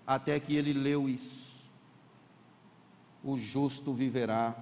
Até 0.06 0.40
que 0.40 0.56
ele 0.56 0.74
leu 0.74 1.08
isso 1.08 1.46
o 3.26 3.40
justo 3.40 3.92
viverá 3.92 4.56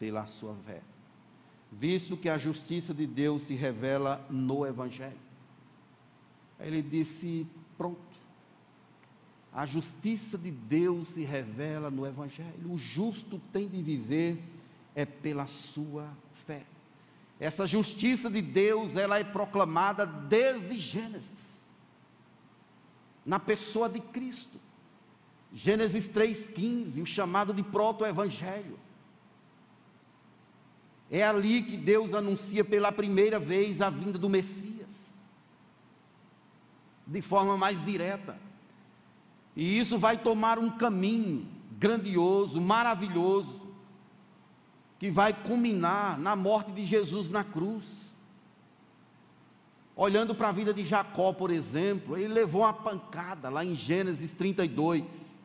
pela 0.00 0.26
sua 0.26 0.56
fé. 0.66 0.82
Visto 1.70 2.16
que 2.16 2.28
a 2.28 2.36
justiça 2.36 2.92
de 2.92 3.06
Deus 3.06 3.44
se 3.44 3.54
revela 3.54 4.26
no 4.28 4.66
Evangelho. 4.66 5.16
Ele 6.58 6.82
disse: 6.82 7.46
pronto. 7.78 8.00
A 9.52 9.64
justiça 9.64 10.36
de 10.36 10.50
Deus 10.50 11.10
se 11.10 11.22
revela 11.22 11.88
no 11.88 12.04
Evangelho. 12.04 12.72
O 12.72 12.76
justo 12.76 13.40
tem 13.52 13.68
de 13.68 13.80
viver 13.80 14.42
é 14.94 15.04
pela 15.04 15.46
sua 15.46 16.08
fé. 16.46 16.62
Essa 17.40 17.66
justiça 17.66 18.30
de 18.30 18.40
Deus, 18.40 18.96
ela 18.96 19.18
é 19.18 19.24
proclamada 19.24 20.06
desde 20.06 20.78
Gênesis, 20.78 21.54
na 23.26 23.38
pessoa 23.38 23.88
de 23.88 24.00
Cristo. 24.00 24.60
Gênesis 25.52 26.08
3,15, 26.08 27.02
o 27.02 27.06
chamado 27.06 27.52
de 27.52 27.62
proto-evangelho. 27.62 28.78
É 31.10 31.22
ali 31.22 31.62
que 31.62 31.76
Deus 31.76 32.14
anuncia 32.14 32.64
pela 32.64 32.90
primeira 32.90 33.38
vez 33.38 33.80
a 33.80 33.90
vinda 33.90 34.18
do 34.18 34.28
Messias, 34.28 35.14
de 37.06 37.20
forma 37.20 37.56
mais 37.56 37.84
direta. 37.84 38.36
E 39.54 39.78
isso 39.78 39.98
vai 39.98 40.18
tomar 40.18 40.58
um 40.58 40.70
caminho 40.70 41.46
grandioso, 41.78 42.60
maravilhoso, 42.60 43.63
que 45.04 45.10
vai 45.10 45.34
culminar 45.34 46.18
na 46.18 46.34
morte 46.34 46.72
de 46.72 46.82
Jesus 46.82 47.28
na 47.28 47.44
cruz. 47.44 48.16
Olhando 49.94 50.34
para 50.34 50.48
a 50.48 50.52
vida 50.52 50.72
de 50.72 50.82
Jacó, 50.82 51.30
por 51.30 51.50
exemplo, 51.50 52.16
ele 52.16 52.32
levou 52.32 52.62
uma 52.62 52.72
pancada 52.72 53.50
lá 53.50 53.62
em 53.62 53.74
Gênesis 53.74 54.32
32 54.32 55.36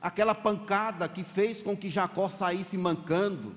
aquela 0.00 0.36
pancada 0.36 1.08
que 1.08 1.24
fez 1.24 1.62
com 1.62 1.76
que 1.76 1.90
Jacó 1.90 2.30
saísse 2.30 2.78
mancando, 2.78 3.56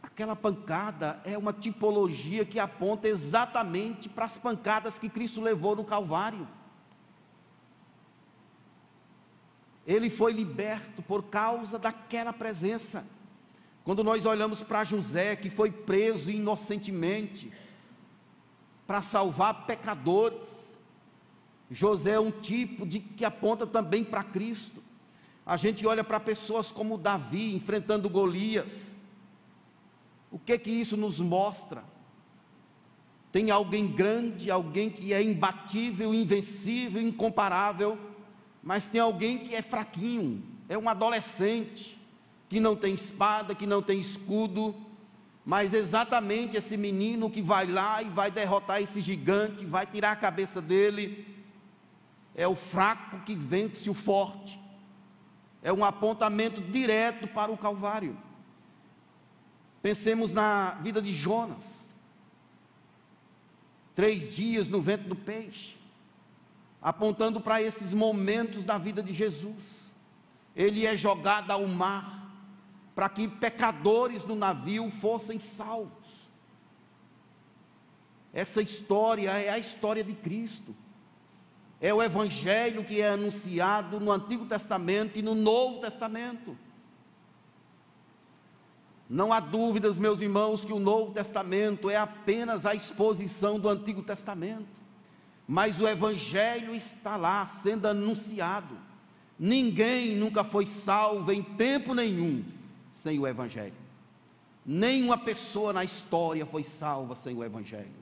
aquela 0.00 0.36
pancada 0.36 1.20
é 1.24 1.36
uma 1.36 1.52
tipologia 1.52 2.44
que 2.44 2.60
aponta 2.60 3.08
exatamente 3.08 4.08
para 4.08 4.26
as 4.26 4.38
pancadas 4.38 4.96
que 4.96 5.08
Cristo 5.08 5.40
levou 5.40 5.74
no 5.74 5.82
Calvário. 5.82 6.46
Ele 9.84 10.08
foi 10.08 10.32
liberto 10.32 11.02
por 11.02 11.24
causa 11.24 11.80
daquela 11.80 12.32
presença. 12.32 13.15
Quando 13.86 14.02
nós 14.02 14.26
olhamos 14.26 14.64
para 14.64 14.82
José, 14.82 15.36
que 15.36 15.48
foi 15.48 15.70
preso 15.70 16.28
inocentemente, 16.28 17.52
para 18.84 19.00
salvar 19.00 19.64
pecadores, 19.64 20.74
José 21.70 22.14
é 22.14 22.20
um 22.20 22.32
tipo 22.32 22.84
de 22.84 22.98
que 22.98 23.24
aponta 23.24 23.64
também 23.64 24.02
para 24.02 24.24
Cristo. 24.24 24.82
A 25.46 25.56
gente 25.56 25.86
olha 25.86 26.02
para 26.02 26.18
pessoas 26.18 26.72
como 26.72 26.98
Davi 26.98 27.54
enfrentando 27.54 28.10
Golias. 28.10 29.00
O 30.32 30.38
que 30.40 30.58
que 30.58 30.70
isso 30.72 30.96
nos 30.96 31.20
mostra? 31.20 31.84
Tem 33.30 33.52
alguém 33.52 33.86
grande, 33.86 34.50
alguém 34.50 34.90
que 34.90 35.12
é 35.12 35.22
imbatível, 35.22 36.12
invencível, 36.12 37.00
incomparável, 37.00 37.96
mas 38.64 38.88
tem 38.88 39.00
alguém 39.00 39.38
que 39.38 39.54
é 39.54 39.62
fraquinho, 39.62 40.42
é 40.68 40.76
um 40.76 40.88
adolescente, 40.88 41.95
que 42.48 42.60
não 42.60 42.76
tem 42.76 42.94
espada, 42.94 43.54
que 43.54 43.66
não 43.66 43.82
tem 43.82 43.98
escudo, 44.00 44.74
mas 45.44 45.72
exatamente 45.74 46.56
esse 46.56 46.76
menino 46.76 47.30
que 47.30 47.42
vai 47.42 47.66
lá 47.66 48.02
e 48.02 48.08
vai 48.08 48.30
derrotar 48.30 48.82
esse 48.82 49.00
gigante, 49.00 49.64
vai 49.64 49.86
tirar 49.86 50.12
a 50.12 50.16
cabeça 50.16 50.60
dele, 50.60 51.26
é 52.34 52.46
o 52.46 52.56
fraco 52.56 53.20
que 53.20 53.34
vence 53.34 53.88
o 53.88 53.94
forte 53.94 54.66
é 55.66 55.72
um 55.72 55.84
apontamento 55.84 56.60
direto 56.60 57.26
para 57.26 57.50
o 57.50 57.58
Calvário. 57.58 58.16
Pensemos 59.82 60.32
na 60.32 60.74
vida 60.74 61.02
de 61.02 61.12
Jonas. 61.12 61.90
Três 63.92 64.36
dias 64.36 64.68
no 64.68 64.80
vento 64.80 65.08
do 65.08 65.16
peixe, 65.16 65.74
apontando 66.80 67.40
para 67.40 67.60
esses 67.60 67.92
momentos 67.92 68.64
da 68.64 68.78
vida 68.78 69.02
de 69.02 69.12
Jesus. 69.12 69.90
Ele 70.54 70.86
é 70.86 70.96
jogado 70.96 71.50
ao 71.50 71.66
mar, 71.66 72.25
para 72.96 73.08
que 73.08 73.28
pecadores 73.28 74.24
no 74.24 74.34
navio 74.34 74.90
fossem 74.90 75.38
salvos. 75.38 76.28
Essa 78.32 78.60
história 78.60 79.30
é 79.30 79.50
a 79.50 79.58
história 79.58 80.02
de 80.02 80.14
Cristo 80.14 80.74
é 81.80 81.92
o 81.92 82.02
evangelho 82.02 82.84
que 82.84 83.00
é 83.00 83.10
anunciado 83.10 84.00
no 84.00 84.10
Antigo 84.10 84.46
Testamento 84.46 85.18
e 85.18 85.22
no 85.22 85.34
Novo 85.34 85.80
Testamento. 85.80 86.56
Não 89.08 89.32
há 89.32 89.38
dúvidas, 89.38 89.98
meus 89.98 90.20
irmãos, 90.20 90.64
que 90.64 90.72
o 90.72 90.80
Novo 90.80 91.12
Testamento 91.12 91.90
é 91.90 91.96
apenas 91.96 92.66
a 92.66 92.74
exposição 92.74 93.58
do 93.58 93.68
Antigo 93.68 94.02
Testamento, 94.02 94.66
mas 95.46 95.80
o 95.80 95.86
Evangelho 95.86 96.74
está 96.74 97.16
lá 97.16 97.46
sendo 97.62 97.86
anunciado. 97.86 98.76
Ninguém 99.38 100.16
nunca 100.16 100.42
foi 100.42 100.66
salvo 100.66 101.30
em 101.30 101.42
tempo 101.42 101.94
nenhum 101.94 102.42
sem 102.96 103.18
o 103.18 103.26
Evangelho. 103.26 103.74
Nenhuma 104.64 105.16
pessoa 105.16 105.72
na 105.72 105.84
história 105.84 106.44
foi 106.44 106.64
salva 106.64 107.14
sem 107.14 107.36
o 107.36 107.44
Evangelho. 107.44 107.94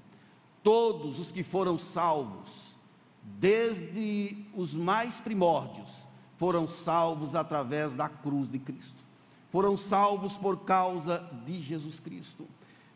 Todos 0.63 1.19
os 1.19 1.31
que 1.31 1.43
foram 1.43 1.79
salvos 1.79 2.75
desde 3.23 4.37
os 4.55 4.75
mais 4.75 5.17
primórdios, 5.17 5.91
foram 6.37 6.69
salvos 6.69 7.35
através 7.35 7.95
da 7.95 8.09
cruz 8.09 8.51
de 8.51 8.59
Cristo. 8.59 9.03
Foram 9.51 9.77
salvos 9.77 10.37
por 10.37 10.65
causa 10.65 11.19
de 11.47 11.61
Jesus 11.61 12.01
Cristo. 12.01 12.47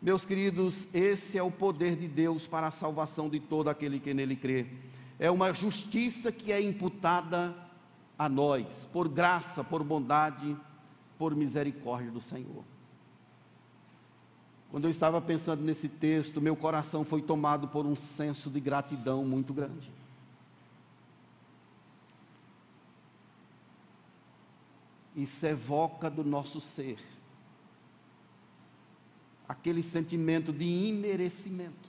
Meus 0.00 0.24
queridos, 0.24 0.92
esse 0.94 1.38
é 1.38 1.42
o 1.42 1.50
poder 1.50 1.96
de 1.96 2.06
Deus 2.06 2.46
para 2.46 2.68
a 2.68 2.70
salvação 2.70 3.28
de 3.28 3.40
todo 3.40 3.68
aquele 3.68 3.98
que 3.98 4.14
nele 4.14 4.36
crê. 4.36 4.66
É 5.18 5.30
uma 5.30 5.52
justiça 5.52 6.30
que 6.30 6.52
é 6.52 6.60
imputada 6.60 7.54
a 8.18 8.28
nós, 8.28 8.88
por 8.92 9.08
graça, 9.08 9.62
por 9.62 9.82
bondade, 9.82 10.56
por 11.18 11.34
misericórdia 11.34 12.10
do 12.10 12.20
Senhor. 12.20 12.64
Quando 14.70 14.84
eu 14.84 14.90
estava 14.90 15.20
pensando 15.20 15.62
nesse 15.62 15.88
texto, 15.88 16.40
meu 16.40 16.54
coração 16.54 17.04
foi 17.04 17.22
tomado 17.22 17.68
por 17.68 17.86
um 17.86 17.96
senso 17.96 18.50
de 18.50 18.60
gratidão 18.60 19.24
muito 19.24 19.52
grande. 19.52 19.90
Isso 25.16 25.44
evoca 25.46 26.08
do 26.08 26.22
nosso 26.22 26.60
ser 26.60 26.98
aquele 29.48 29.82
sentimento 29.82 30.52
de 30.52 30.64
imerecimento. 30.64 31.88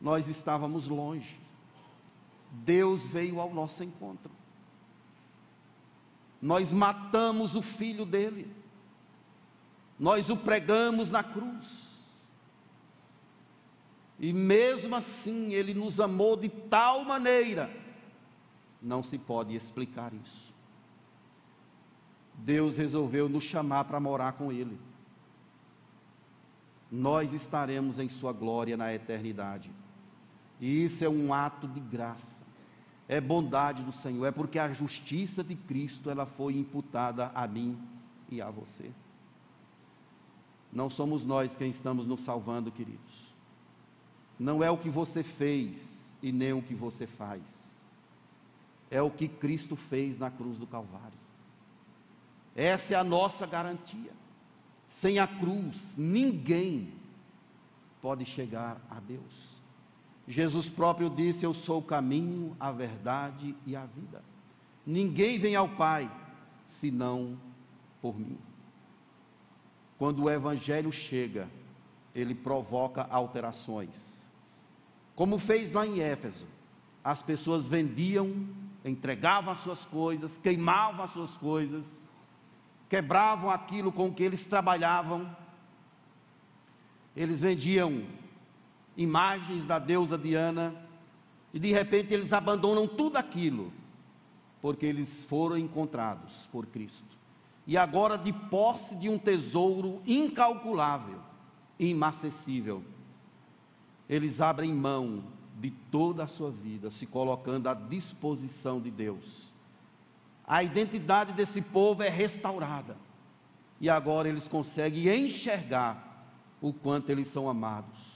Nós 0.00 0.26
estávamos 0.26 0.88
longe. 0.88 1.38
Deus 2.50 3.06
veio 3.06 3.40
ao 3.40 3.54
nosso 3.54 3.84
encontro. 3.84 4.39
Nós 6.40 6.72
matamos 6.72 7.54
o 7.54 7.62
filho 7.62 8.04
dele. 8.04 8.50
Nós 9.98 10.30
o 10.30 10.36
pregamos 10.36 11.10
na 11.10 11.22
cruz. 11.22 11.90
E 14.18 14.32
mesmo 14.32 14.94
assim, 14.94 15.54
ele 15.54 15.72
nos 15.72 15.98
amou 15.98 16.36
de 16.36 16.48
tal 16.48 17.04
maneira, 17.04 17.70
não 18.80 19.02
se 19.02 19.16
pode 19.16 19.56
explicar 19.56 20.12
isso. 20.12 20.52
Deus 22.34 22.76
resolveu 22.76 23.28
nos 23.28 23.44
chamar 23.44 23.84
para 23.84 23.98
morar 23.98 24.32
com 24.32 24.52
ele. 24.52 24.78
Nós 26.90 27.32
estaremos 27.32 27.98
em 27.98 28.08
sua 28.08 28.32
glória 28.32 28.76
na 28.76 28.92
eternidade. 28.92 29.70
E 30.60 30.84
isso 30.84 31.04
é 31.04 31.08
um 31.08 31.32
ato 31.32 31.66
de 31.68 31.80
graça. 31.80 32.39
É 33.12 33.20
bondade 33.20 33.82
do 33.82 33.90
Senhor, 33.90 34.24
é 34.24 34.30
porque 34.30 34.56
a 34.56 34.72
justiça 34.72 35.42
de 35.42 35.56
Cristo 35.56 36.08
ela 36.08 36.24
foi 36.24 36.56
imputada 36.56 37.32
a 37.34 37.44
mim 37.44 37.76
e 38.28 38.40
a 38.40 38.48
você. 38.48 38.88
Não 40.72 40.88
somos 40.88 41.24
nós 41.24 41.56
quem 41.56 41.70
estamos 41.70 42.06
nos 42.06 42.20
salvando, 42.20 42.70
queridos. 42.70 43.34
Não 44.38 44.62
é 44.62 44.70
o 44.70 44.78
que 44.78 44.88
você 44.88 45.24
fez 45.24 46.00
e 46.22 46.30
nem 46.30 46.52
o 46.52 46.62
que 46.62 46.72
você 46.72 47.04
faz. 47.04 47.42
É 48.88 49.02
o 49.02 49.10
que 49.10 49.26
Cristo 49.26 49.74
fez 49.74 50.16
na 50.16 50.30
cruz 50.30 50.56
do 50.56 50.66
Calvário. 50.68 51.18
Essa 52.54 52.94
é 52.94 52.96
a 52.96 53.02
nossa 53.02 53.44
garantia. 53.44 54.12
Sem 54.88 55.18
a 55.18 55.26
cruz, 55.26 55.96
ninguém 55.98 56.92
pode 58.00 58.24
chegar 58.24 58.80
a 58.88 59.00
Deus. 59.00 59.59
Jesus 60.30 60.68
próprio 60.68 61.10
disse: 61.10 61.44
Eu 61.44 61.52
sou 61.52 61.80
o 61.80 61.82
caminho, 61.82 62.56
a 62.60 62.70
verdade 62.70 63.56
e 63.66 63.74
a 63.74 63.84
vida. 63.84 64.22
Ninguém 64.86 65.40
vem 65.40 65.56
ao 65.56 65.70
Pai 65.70 66.08
senão 66.68 67.36
por 68.00 68.16
mim. 68.16 68.38
Quando 69.98 70.22
o 70.22 70.30
Evangelho 70.30 70.92
chega, 70.92 71.48
ele 72.14 72.32
provoca 72.32 73.02
alterações. 73.10 74.24
Como 75.16 75.36
fez 75.36 75.72
lá 75.72 75.84
em 75.84 75.98
Éfeso, 75.98 76.46
as 77.02 77.20
pessoas 77.22 77.66
vendiam, 77.66 78.48
entregavam 78.84 79.52
as 79.52 79.58
suas 79.58 79.84
coisas, 79.84 80.38
queimavam 80.38 81.04
as 81.04 81.10
suas 81.10 81.36
coisas, 81.36 81.84
quebravam 82.88 83.50
aquilo 83.50 83.90
com 83.90 84.14
que 84.14 84.22
eles 84.22 84.46
trabalhavam. 84.46 85.28
Eles 87.16 87.40
vendiam 87.40 88.04
imagens 89.00 89.64
da 89.64 89.78
deusa 89.78 90.18
Diana, 90.18 90.74
e 91.54 91.58
de 91.58 91.72
repente 91.72 92.12
eles 92.12 92.34
abandonam 92.34 92.86
tudo 92.86 93.16
aquilo, 93.16 93.72
porque 94.60 94.84
eles 94.84 95.24
foram 95.24 95.56
encontrados 95.56 96.46
por 96.52 96.66
Cristo. 96.66 97.08
E 97.66 97.78
agora, 97.78 98.18
de 98.18 98.30
posse 98.30 98.94
de 98.94 99.08
um 99.08 99.18
tesouro 99.18 100.02
incalculável, 100.06 101.18
inacessível, 101.78 102.82
eles 104.06 104.38
abrem 104.38 104.70
mão 104.70 105.24
de 105.58 105.70
toda 105.90 106.24
a 106.24 106.28
sua 106.28 106.50
vida, 106.50 106.90
se 106.90 107.06
colocando 107.06 107.68
à 107.68 107.74
disposição 107.74 108.80
de 108.80 108.90
Deus. 108.90 109.50
A 110.46 110.62
identidade 110.62 111.32
desse 111.32 111.62
povo 111.62 112.02
é 112.02 112.08
restaurada. 112.10 112.96
E 113.80 113.88
agora 113.88 114.28
eles 114.28 114.46
conseguem 114.46 115.26
enxergar 115.26 116.26
o 116.60 116.70
quanto 116.70 117.08
eles 117.08 117.28
são 117.28 117.48
amados 117.48 118.09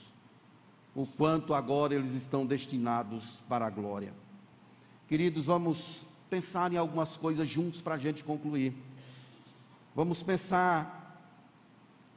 o 0.94 1.06
quanto 1.06 1.54
agora 1.54 1.94
eles 1.94 2.12
estão 2.12 2.46
destinados 2.46 3.38
para 3.48 3.66
a 3.66 3.70
glória. 3.70 4.12
Queridos, 5.08 5.46
vamos 5.46 6.06
pensar 6.30 6.72
em 6.72 6.76
algumas 6.76 7.16
coisas 7.16 7.48
juntos 7.48 7.80
para 7.80 7.94
a 7.94 7.98
gente 7.98 8.22
concluir. 8.22 8.74
Vamos 9.94 10.22
pensar 10.22 11.02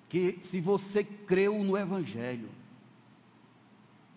que 0.09 0.39
se 0.41 0.61
você 0.61 1.03
creu 1.03 1.63
no 1.63 1.77
Evangelho, 1.77 2.49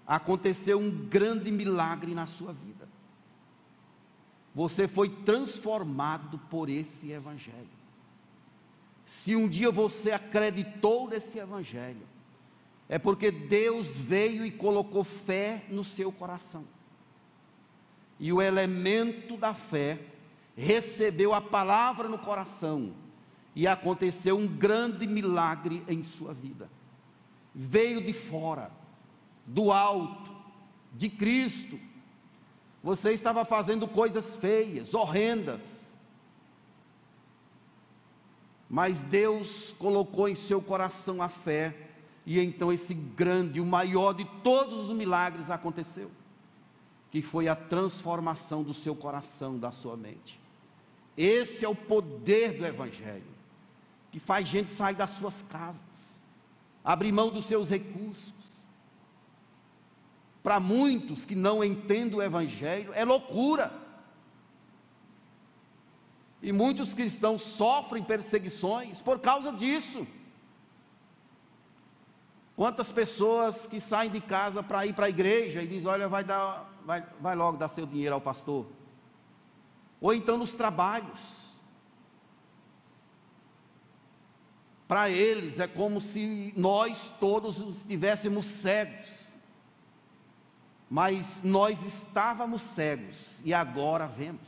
aconteceu 0.07 0.79
um 0.79 0.91
grande 0.91 1.51
milagre 1.51 2.15
na 2.15 2.27
sua 2.27 2.53
vida. 2.53 2.89
Você 4.55 4.89
foi 4.89 5.09
transformado 5.09 6.39
por 6.51 6.69
esse 6.69 7.11
Evangelho. 7.11 7.81
Se 9.07 9.35
um 9.35 9.49
dia 9.49 9.71
você 9.71 10.13
acreditou 10.13 11.09
nesse 11.09 11.39
Evangelho, 11.39 12.07
é 12.91 12.99
porque 12.99 13.31
Deus 13.31 13.97
veio 13.97 14.45
e 14.45 14.51
colocou 14.51 15.05
fé 15.05 15.65
no 15.69 15.85
seu 15.85 16.11
coração. 16.11 16.65
E 18.19 18.33
o 18.33 18.43
elemento 18.43 19.37
da 19.37 19.55
fé 19.55 20.01
recebeu 20.57 21.33
a 21.33 21.41
palavra 21.41 22.09
no 22.09 22.19
coração 22.19 22.93
e 23.55 23.65
aconteceu 23.69 24.37
um 24.37 24.49
grande 24.49 25.07
milagre 25.07 25.85
em 25.87 26.03
sua 26.03 26.35
vida. 26.35 26.69
Veio 27.55 28.03
de 28.03 28.13
fora, 28.13 28.73
do 29.47 29.71
alto, 29.71 30.35
de 30.93 31.09
Cristo. 31.09 31.79
Você 32.83 33.13
estava 33.13 33.45
fazendo 33.45 33.87
coisas 33.87 34.35
feias, 34.35 34.95
horrendas. 34.95 35.95
Mas 38.69 38.99
Deus 38.99 39.73
colocou 39.79 40.29
em 40.29 40.35
seu 40.35 40.61
coração 40.61 41.23
a 41.23 41.29
fé 41.29 41.87
e 42.27 42.39
então 42.39 42.73
esse 42.73 42.95
grande, 42.95 43.61
o 43.61 43.67
maior 43.67 44.13
de 44.13 44.25
todos 44.43 44.89
os 44.89 44.97
milagres 44.97 45.51
aconteceu, 45.51 46.11
que 47.11 47.23
foi 47.23 47.49
a 47.49 47.57
transformação 47.57 48.63
do 48.63 48.75
seu 48.75 48.95
coração, 48.95 49.59
da 49.59 49.73
sua 49.73 49.97
mente. 49.97 50.39
Esse 51.17 51.65
é 51.65 51.69
o 51.69 51.75
poder 51.75 52.57
do 52.57 52.67
Evangelho, 52.67 53.25
que 54.11 54.21
faz 54.21 54.49
gente 54.49 54.73
sair 54.73 54.95
das 54.95 55.11
suas 55.11 55.43
casas, 55.43 56.21
abrir 56.85 57.13
mão 57.13 57.31
dos 57.31 57.47
seus 57.47 57.69
recursos. 57.71 58.33
Para 60.43 60.59
muitos 60.59 61.25
que 61.25 61.35
não 61.35 61.63
entendem 61.63 62.19
o 62.19 62.23
Evangelho, 62.23 62.93
é 62.95 63.05
loucura. 63.05 63.73
E 66.43 66.53
muitos 66.53 66.95
cristãos 66.95 67.43
sofrem 67.43 68.03
perseguições 68.03 69.03
por 69.03 69.19
causa 69.19 69.53
disso. 69.53 70.07
Quantas 72.61 72.93
pessoas 72.93 73.67
que 73.67 73.81
saem 73.81 74.11
de 74.11 74.21
casa 74.21 74.63
para 74.63 74.85
ir 74.85 74.93
para 74.93 75.07
a 75.07 75.09
igreja 75.09 75.63
e 75.63 75.67
dizem, 75.67 75.89
olha, 75.89 76.07
vai, 76.11 76.23
dar, 76.23 76.71
vai, 76.85 77.03
vai 77.19 77.35
logo 77.35 77.57
dar 77.57 77.71
seu 77.71 77.87
dinheiro 77.87 78.15
ao 78.15 78.21
pastor. 78.21 78.67
Ou 79.99 80.13
então 80.13 80.37
nos 80.37 80.53
trabalhos. 80.53 81.19
Para 84.87 85.09
eles 85.09 85.59
é 85.59 85.67
como 85.67 86.03
se 86.03 86.53
nós 86.55 87.11
todos 87.19 87.57
estivéssemos 87.61 88.45
cegos. 88.45 89.09
Mas 90.91 91.43
nós 91.43 91.83
estávamos 91.83 92.61
cegos 92.61 93.41
e 93.43 93.55
agora 93.55 94.07
vemos. 94.07 94.47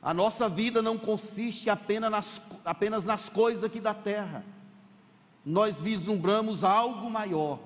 A 0.00 0.14
nossa 0.14 0.48
vida 0.48 0.80
não 0.80 0.96
consiste 0.96 1.68
apenas 1.68 2.12
nas, 2.12 2.42
apenas 2.64 3.04
nas 3.04 3.28
coisas 3.28 3.64
aqui 3.64 3.80
da 3.80 3.92
terra 3.92 4.44
nós 5.46 5.80
vislumbramos 5.80 6.64
algo 6.64 7.08
maior, 7.08 7.60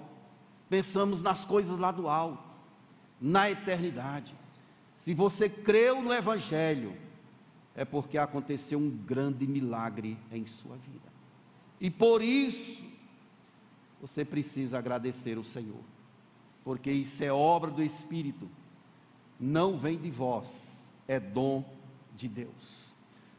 pensamos 0.69 1.23
nas 1.23 1.47
coisas 1.47 1.79
lá 1.79 1.91
do 1.91 2.11
alto, 2.11 2.45
na 3.19 3.51
eternidade. 3.51 4.35
Se 4.99 5.15
você 5.15 5.49
creu 5.49 6.03
no 6.03 6.13
Evangelho, 6.13 6.95
é 7.75 7.83
porque 7.83 8.19
aconteceu 8.19 8.79
um 8.79 8.91
grande 8.91 9.47
milagre 9.47 10.19
em 10.31 10.45
sua 10.45 10.77
vida. 10.77 11.09
E 11.81 11.91
por 11.91 12.21
isso, 12.21 12.85
você 13.99 14.27
precisa 14.27 14.79
agradecer 14.79 15.39
o 15.39 15.45
Senhor, 15.45 15.81
porque 16.63 16.93
isso 16.93 17.25
é 17.25 17.33
obra 17.33 17.71
do 17.71 17.83
Espírito, 17.83 18.47
não 19.39 19.79
vem 19.79 19.97
de 19.97 20.11
vós, 20.11 20.93
é 21.09 21.19
dom 21.19 21.65
de 22.15 22.29
Deus. 22.29 22.90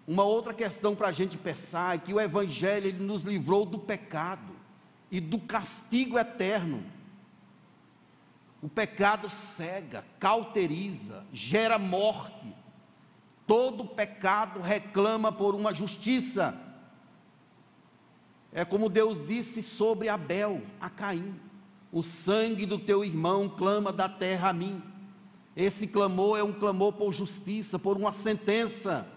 Uma 0.07 0.23
outra 0.23 0.53
questão 0.53 0.95
para 0.95 1.09
a 1.09 1.11
gente 1.11 1.37
pensar 1.37 1.95
é 1.95 1.99
que 1.99 2.13
o 2.13 2.19
Evangelho 2.19 2.87
ele 2.87 3.03
nos 3.03 3.21
livrou 3.23 3.65
do 3.65 3.77
pecado 3.77 4.53
e 5.09 5.19
do 5.19 5.39
castigo 5.39 6.17
eterno. 6.17 6.83
O 8.61 8.69
pecado 8.69 9.29
cega, 9.29 10.05
cauteriza, 10.19 11.25
gera 11.33 11.77
morte. 11.79 12.53
Todo 13.47 13.85
pecado 13.85 14.59
reclama 14.59 15.31
por 15.31 15.55
uma 15.55 15.73
justiça. 15.73 16.55
É 18.53 18.63
como 18.65 18.89
Deus 18.89 19.25
disse 19.27 19.63
sobre 19.63 20.09
Abel, 20.09 20.61
a 20.79 20.89
Caim: 20.89 21.35
O 21.91 22.03
sangue 22.03 22.65
do 22.65 22.77
teu 22.77 23.03
irmão 23.03 23.49
clama 23.49 23.91
da 23.91 24.07
terra 24.09 24.49
a 24.49 24.53
mim. 24.53 24.81
Esse 25.55 25.87
clamor 25.87 26.37
é 26.37 26.43
um 26.43 26.53
clamor 26.53 26.93
por 26.93 27.11
justiça, 27.13 27.77
por 27.79 27.97
uma 27.97 28.13
sentença. 28.13 29.07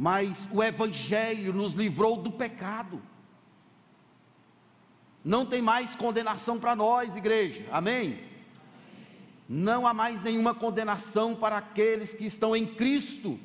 Mas 0.00 0.48
o 0.52 0.62
Evangelho 0.62 1.52
nos 1.52 1.74
livrou 1.74 2.16
do 2.16 2.30
pecado. 2.30 3.02
Não 5.24 5.44
tem 5.44 5.60
mais 5.60 5.96
condenação 5.96 6.56
para 6.56 6.76
nós, 6.76 7.16
igreja, 7.16 7.66
amém? 7.72 8.22
Não 9.48 9.88
há 9.88 9.92
mais 9.92 10.22
nenhuma 10.22 10.54
condenação 10.54 11.34
para 11.34 11.56
aqueles 11.56 12.14
que 12.14 12.24
estão 12.24 12.54
em 12.54 12.64
Cristo, 12.64 13.40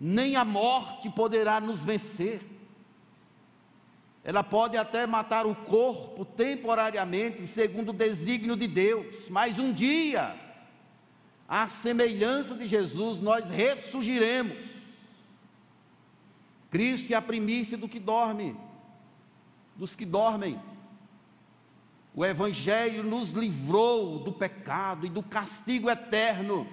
nem 0.00 0.34
a 0.34 0.44
morte 0.44 1.08
poderá 1.08 1.60
nos 1.60 1.84
vencer. 1.84 2.42
Ela 4.24 4.42
pode 4.42 4.76
até 4.76 5.06
matar 5.06 5.46
o 5.46 5.54
corpo 5.54 6.24
temporariamente, 6.24 7.46
segundo 7.46 7.90
o 7.90 7.92
desígnio 7.92 8.56
de 8.56 8.66
Deus, 8.66 9.28
mas 9.28 9.60
um 9.60 9.72
dia, 9.72 10.34
à 11.50 11.68
semelhança 11.68 12.54
de 12.54 12.68
Jesus, 12.68 13.20
nós 13.20 13.44
ressurgiremos. 13.50 14.56
Cristo 16.70 17.12
é 17.12 17.16
a 17.16 17.20
primícia 17.20 17.76
do 17.76 17.88
que 17.88 17.98
dorme, 17.98 18.56
dos 19.74 19.96
que 19.96 20.04
dormem. 20.04 20.60
O 22.14 22.24
Evangelho 22.24 23.02
nos 23.02 23.30
livrou 23.30 24.20
do 24.20 24.30
pecado 24.30 25.04
e 25.04 25.10
do 25.10 25.24
castigo 25.24 25.90
eterno. 25.90 26.68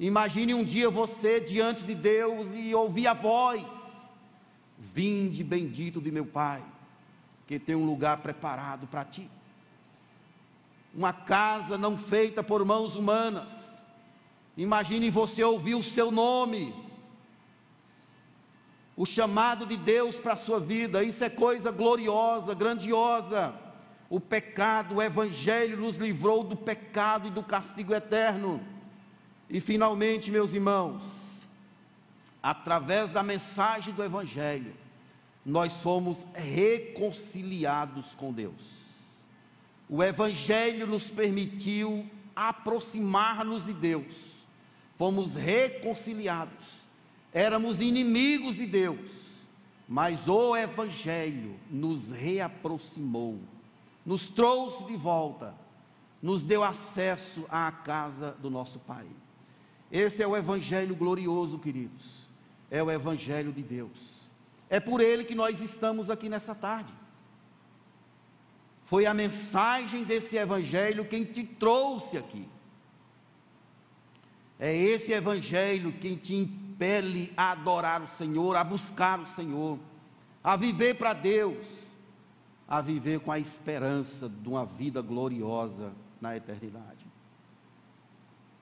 Imagine 0.00 0.54
um 0.54 0.64
dia 0.64 0.88
você 0.88 1.38
diante 1.38 1.84
de 1.84 1.94
Deus 1.94 2.50
e 2.54 2.74
ouvir 2.74 3.08
a 3.08 3.12
voz: 3.12 3.62
Vinde, 4.78 5.44
bendito 5.44 6.00
de 6.00 6.10
meu 6.10 6.24
Pai, 6.24 6.64
que 7.46 7.58
tem 7.58 7.74
um 7.74 7.84
lugar 7.84 8.16
preparado 8.18 8.86
para 8.86 9.04
ti. 9.04 9.28
Uma 10.94 11.12
casa 11.12 11.76
não 11.76 11.98
feita 11.98 12.42
por 12.42 12.64
mãos 12.64 12.96
humanas. 12.96 13.75
Imagine 14.56 15.10
você 15.10 15.44
ouvir 15.44 15.74
o 15.74 15.82
seu 15.82 16.10
nome, 16.10 16.74
o 18.96 19.04
chamado 19.04 19.66
de 19.66 19.76
Deus 19.76 20.16
para 20.16 20.32
a 20.32 20.36
sua 20.36 20.58
vida. 20.58 21.04
Isso 21.04 21.22
é 21.22 21.28
coisa 21.28 21.70
gloriosa, 21.70 22.54
grandiosa. 22.54 23.54
O 24.08 24.18
pecado, 24.18 24.96
o 24.96 25.02
Evangelho 25.02 25.76
nos 25.76 25.96
livrou 25.96 26.42
do 26.42 26.56
pecado 26.56 27.28
e 27.28 27.30
do 27.30 27.42
castigo 27.42 27.92
eterno. 27.92 28.60
E 29.50 29.60
finalmente, 29.60 30.30
meus 30.30 30.54
irmãos, 30.54 31.46
através 32.42 33.10
da 33.10 33.22
mensagem 33.22 33.92
do 33.92 34.02
Evangelho, 34.02 34.72
nós 35.44 35.76
fomos 35.76 36.24
reconciliados 36.34 38.14
com 38.14 38.32
Deus. 38.32 38.76
O 39.88 40.02
Evangelho 40.02 40.86
nos 40.86 41.10
permitiu 41.10 42.08
aproximar-nos 42.34 43.64
de 43.64 43.72
Deus, 43.72 44.35
fomos 44.98 45.34
reconciliados, 45.34 46.66
éramos 47.32 47.80
inimigos 47.80 48.56
de 48.56 48.66
Deus, 48.66 49.10
mas 49.88 50.28
o 50.28 50.56
Evangelho 50.56 51.54
nos 51.70 52.10
reaproximou 52.10 53.38
nos 54.06 54.28
trouxe 54.28 54.84
de 54.84 54.96
volta, 54.96 55.52
nos 56.22 56.44
deu 56.44 56.62
acesso 56.62 57.44
à 57.50 57.72
casa 57.72 58.36
do 58.40 58.48
nosso 58.48 58.78
Pai. 58.78 59.04
Esse 59.90 60.22
é 60.22 60.26
o 60.26 60.36
Evangelho 60.36 60.94
glorioso, 60.94 61.58
queridos. 61.58 62.28
É 62.70 62.80
o 62.80 62.90
Evangelho 62.90 63.52
de 63.52 63.62
Deus. 63.62 64.28
É 64.70 64.78
por 64.78 65.00
ele 65.00 65.24
que 65.24 65.34
nós 65.34 65.60
estamos 65.60 66.08
aqui 66.08 66.28
nessa 66.28 66.54
tarde. 66.54 66.92
Foi 68.84 69.06
a 69.06 69.12
mensagem 69.12 70.04
desse 70.04 70.36
Evangelho 70.36 71.04
quem 71.04 71.24
te 71.24 71.44
trouxe 71.44 72.16
aqui. 72.16 72.48
É 74.58 74.74
esse 74.74 75.12
Evangelho 75.12 75.92
quem 75.92 76.16
te 76.16 76.34
impele 76.34 77.32
a 77.36 77.52
adorar 77.52 78.02
o 78.02 78.08
Senhor, 78.08 78.56
a 78.56 78.64
buscar 78.64 79.20
o 79.20 79.26
Senhor, 79.26 79.78
a 80.42 80.56
viver 80.56 80.94
para 80.94 81.12
Deus 81.12 81.86
a 82.68 82.80
viver 82.80 83.20
com 83.20 83.30
a 83.30 83.38
esperança 83.38 84.28
de 84.28 84.48
uma 84.48 84.64
vida 84.64 85.00
gloriosa 85.00 85.92
na 86.20 86.36
eternidade. 86.36 87.06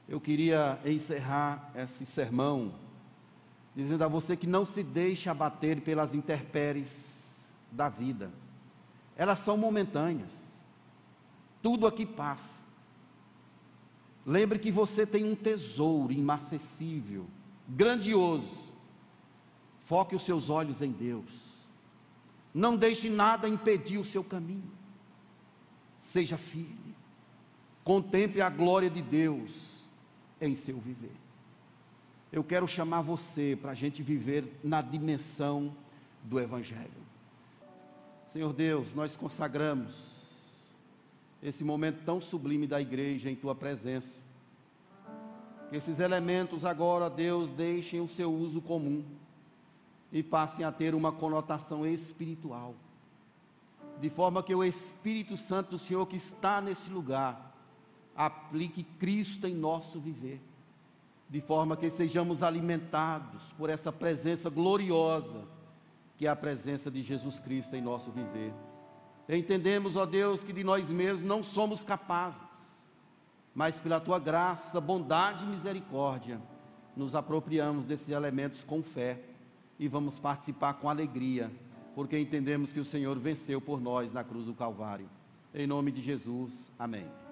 Eu 0.07 0.21
queria 0.21 0.79
encerrar 0.85 1.71
esse 1.75 2.05
sermão 2.05 2.75
dizendo 3.75 4.05
a 4.05 4.09
você 4.09 4.37
que 4.37 4.47
não 4.47 4.67
se 4.67 4.83
deixe 4.83 5.29
abater 5.29 5.81
pelas 5.81 6.15
intempéries 6.15 7.25
da 7.73 7.89
vida. 7.89 8.31
Elas 9.17 9.39
são 9.41 9.57
momentâneas. 9.57 10.61
Tudo 11.63 11.87
aqui 11.87 12.05
passa. 12.05 12.63
Lembre 14.27 14.59
que 14.59 14.71
você 14.71 15.07
tem 15.07 15.25
um 15.25 15.35
tesouro 15.35 16.13
inacessível, 16.13 17.27
grandioso. 17.69 18.65
Foque 19.85 20.17
os 20.17 20.23
seus 20.23 20.49
olhos 20.49 20.81
em 20.81 20.91
Deus. 20.91 21.45
Não 22.53 22.77
deixe 22.77 23.11
nada 23.11 23.49
impedir 23.49 23.99
o 23.99 24.05
seu 24.05 24.25
caminho. 24.25 24.71
Seja 25.99 26.39
firme. 26.39 26.95
Contemple 27.83 28.41
a 28.41 28.49
glória 28.49 28.89
de 28.89 29.03
Deus 29.03 29.87
em 30.41 30.57
seu 30.57 30.79
viver. 30.79 31.17
Eu 32.33 32.43
quero 32.43 32.67
chamar 32.67 33.03
você 33.03 33.59
para 33.61 33.73
a 33.73 33.75
gente 33.75 34.03
viver 34.03 34.59
na 34.65 34.81
dimensão 34.81 35.75
do 36.23 36.41
Evangelho. 36.41 36.91
Senhor 38.29 38.53
Deus, 38.53 38.95
nós 38.95 39.17
consagramos 39.17 40.14
esse 41.45 41.63
momento 41.63 42.03
tão 42.07 42.23
sublime 42.23 42.67
da 42.67 42.81
igreja 42.81 43.31
em 43.31 43.37
tua 43.37 43.55
presença. 43.55 44.23
Que 45.69 45.77
esses 45.77 46.01
elementos 46.01 46.65
agora, 46.65 47.11
Deus, 47.11 47.51
deixem 47.51 48.01
o 48.01 48.09
seu 48.09 48.33
uso 48.33 48.63
comum 48.63 49.05
e 50.11 50.23
passem 50.23 50.65
a 50.65 50.73
ter 50.73 50.95
uma 50.95 51.13
conotação 51.13 51.87
espiritual. 51.87 52.75
De 54.01 54.09
forma 54.09 54.43
que 54.43 54.55
o 54.55 54.65
Espírito 54.65 55.37
Santo 55.37 55.73
do 55.73 55.79
Senhor 55.79 56.07
que 56.07 56.17
está 56.17 56.63
nesse 56.63 56.89
lugar 56.89 57.55
aplique 58.17 58.83
Cristo 58.83 59.47
em 59.47 59.55
nosso 59.55 60.01
viver. 60.01 60.41
De 61.29 61.43
forma 61.43 61.77
que 61.77 61.91
sejamos 61.91 62.43
alimentados 62.43 63.43
por 63.59 63.69
essa 63.69 63.93
presença 63.93 64.49
gloriosa 64.49 65.45
que 66.17 66.27
é 66.27 66.31
a 66.31 66.37
presença 66.37 66.91
de 66.91 67.03
Jesus 67.03 67.39
Cristo 67.39 67.77
em 67.77 67.83
nosso 67.83 68.11
viver. 68.11 68.53
Entendemos, 69.29 69.97
ó 69.97 70.05
Deus, 70.05 70.45
que 70.45 70.53
de 70.53 70.63
nós 70.63 70.91
mesmos 70.91 71.23
não 71.23 71.43
somos 71.43 71.83
capazes, 71.83 72.43
mas 73.55 73.79
pela 73.79 74.01
tua 74.01 74.19
graça, 74.19 74.81
bondade 74.81 75.45
e 75.45 75.47
misericórdia, 75.47 76.41
nos 76.97 77.15
apropriamos 77.15 77.85
desses 77.87 78.11
elementos 78.11 78.63
com 78.63 78.83
fé 78.83 79.21
e 79.79 79.89
vamos 79.89 80.19
participar 80.19 80.75
com 80.75 80.89
alegria, 80.89 81.51
porque 81.95 82.19
entendemos 82.19 82.73
que 82.73 82.81
o 82.81 82.85
Senhor 82.85 83.19
venceu 83.19 83.61
por 83.61 83.81
nós 83.81 84.13
na 84.13 84.23
cruz 84.23 84.47
do 84.47 84.55
Calvário. 84.55 85.09
Em 85.55 85.67
nome 85.67 85.91
de 85.91 86.03
Jesus, 86.03 86.71
amém. 86.79 87.24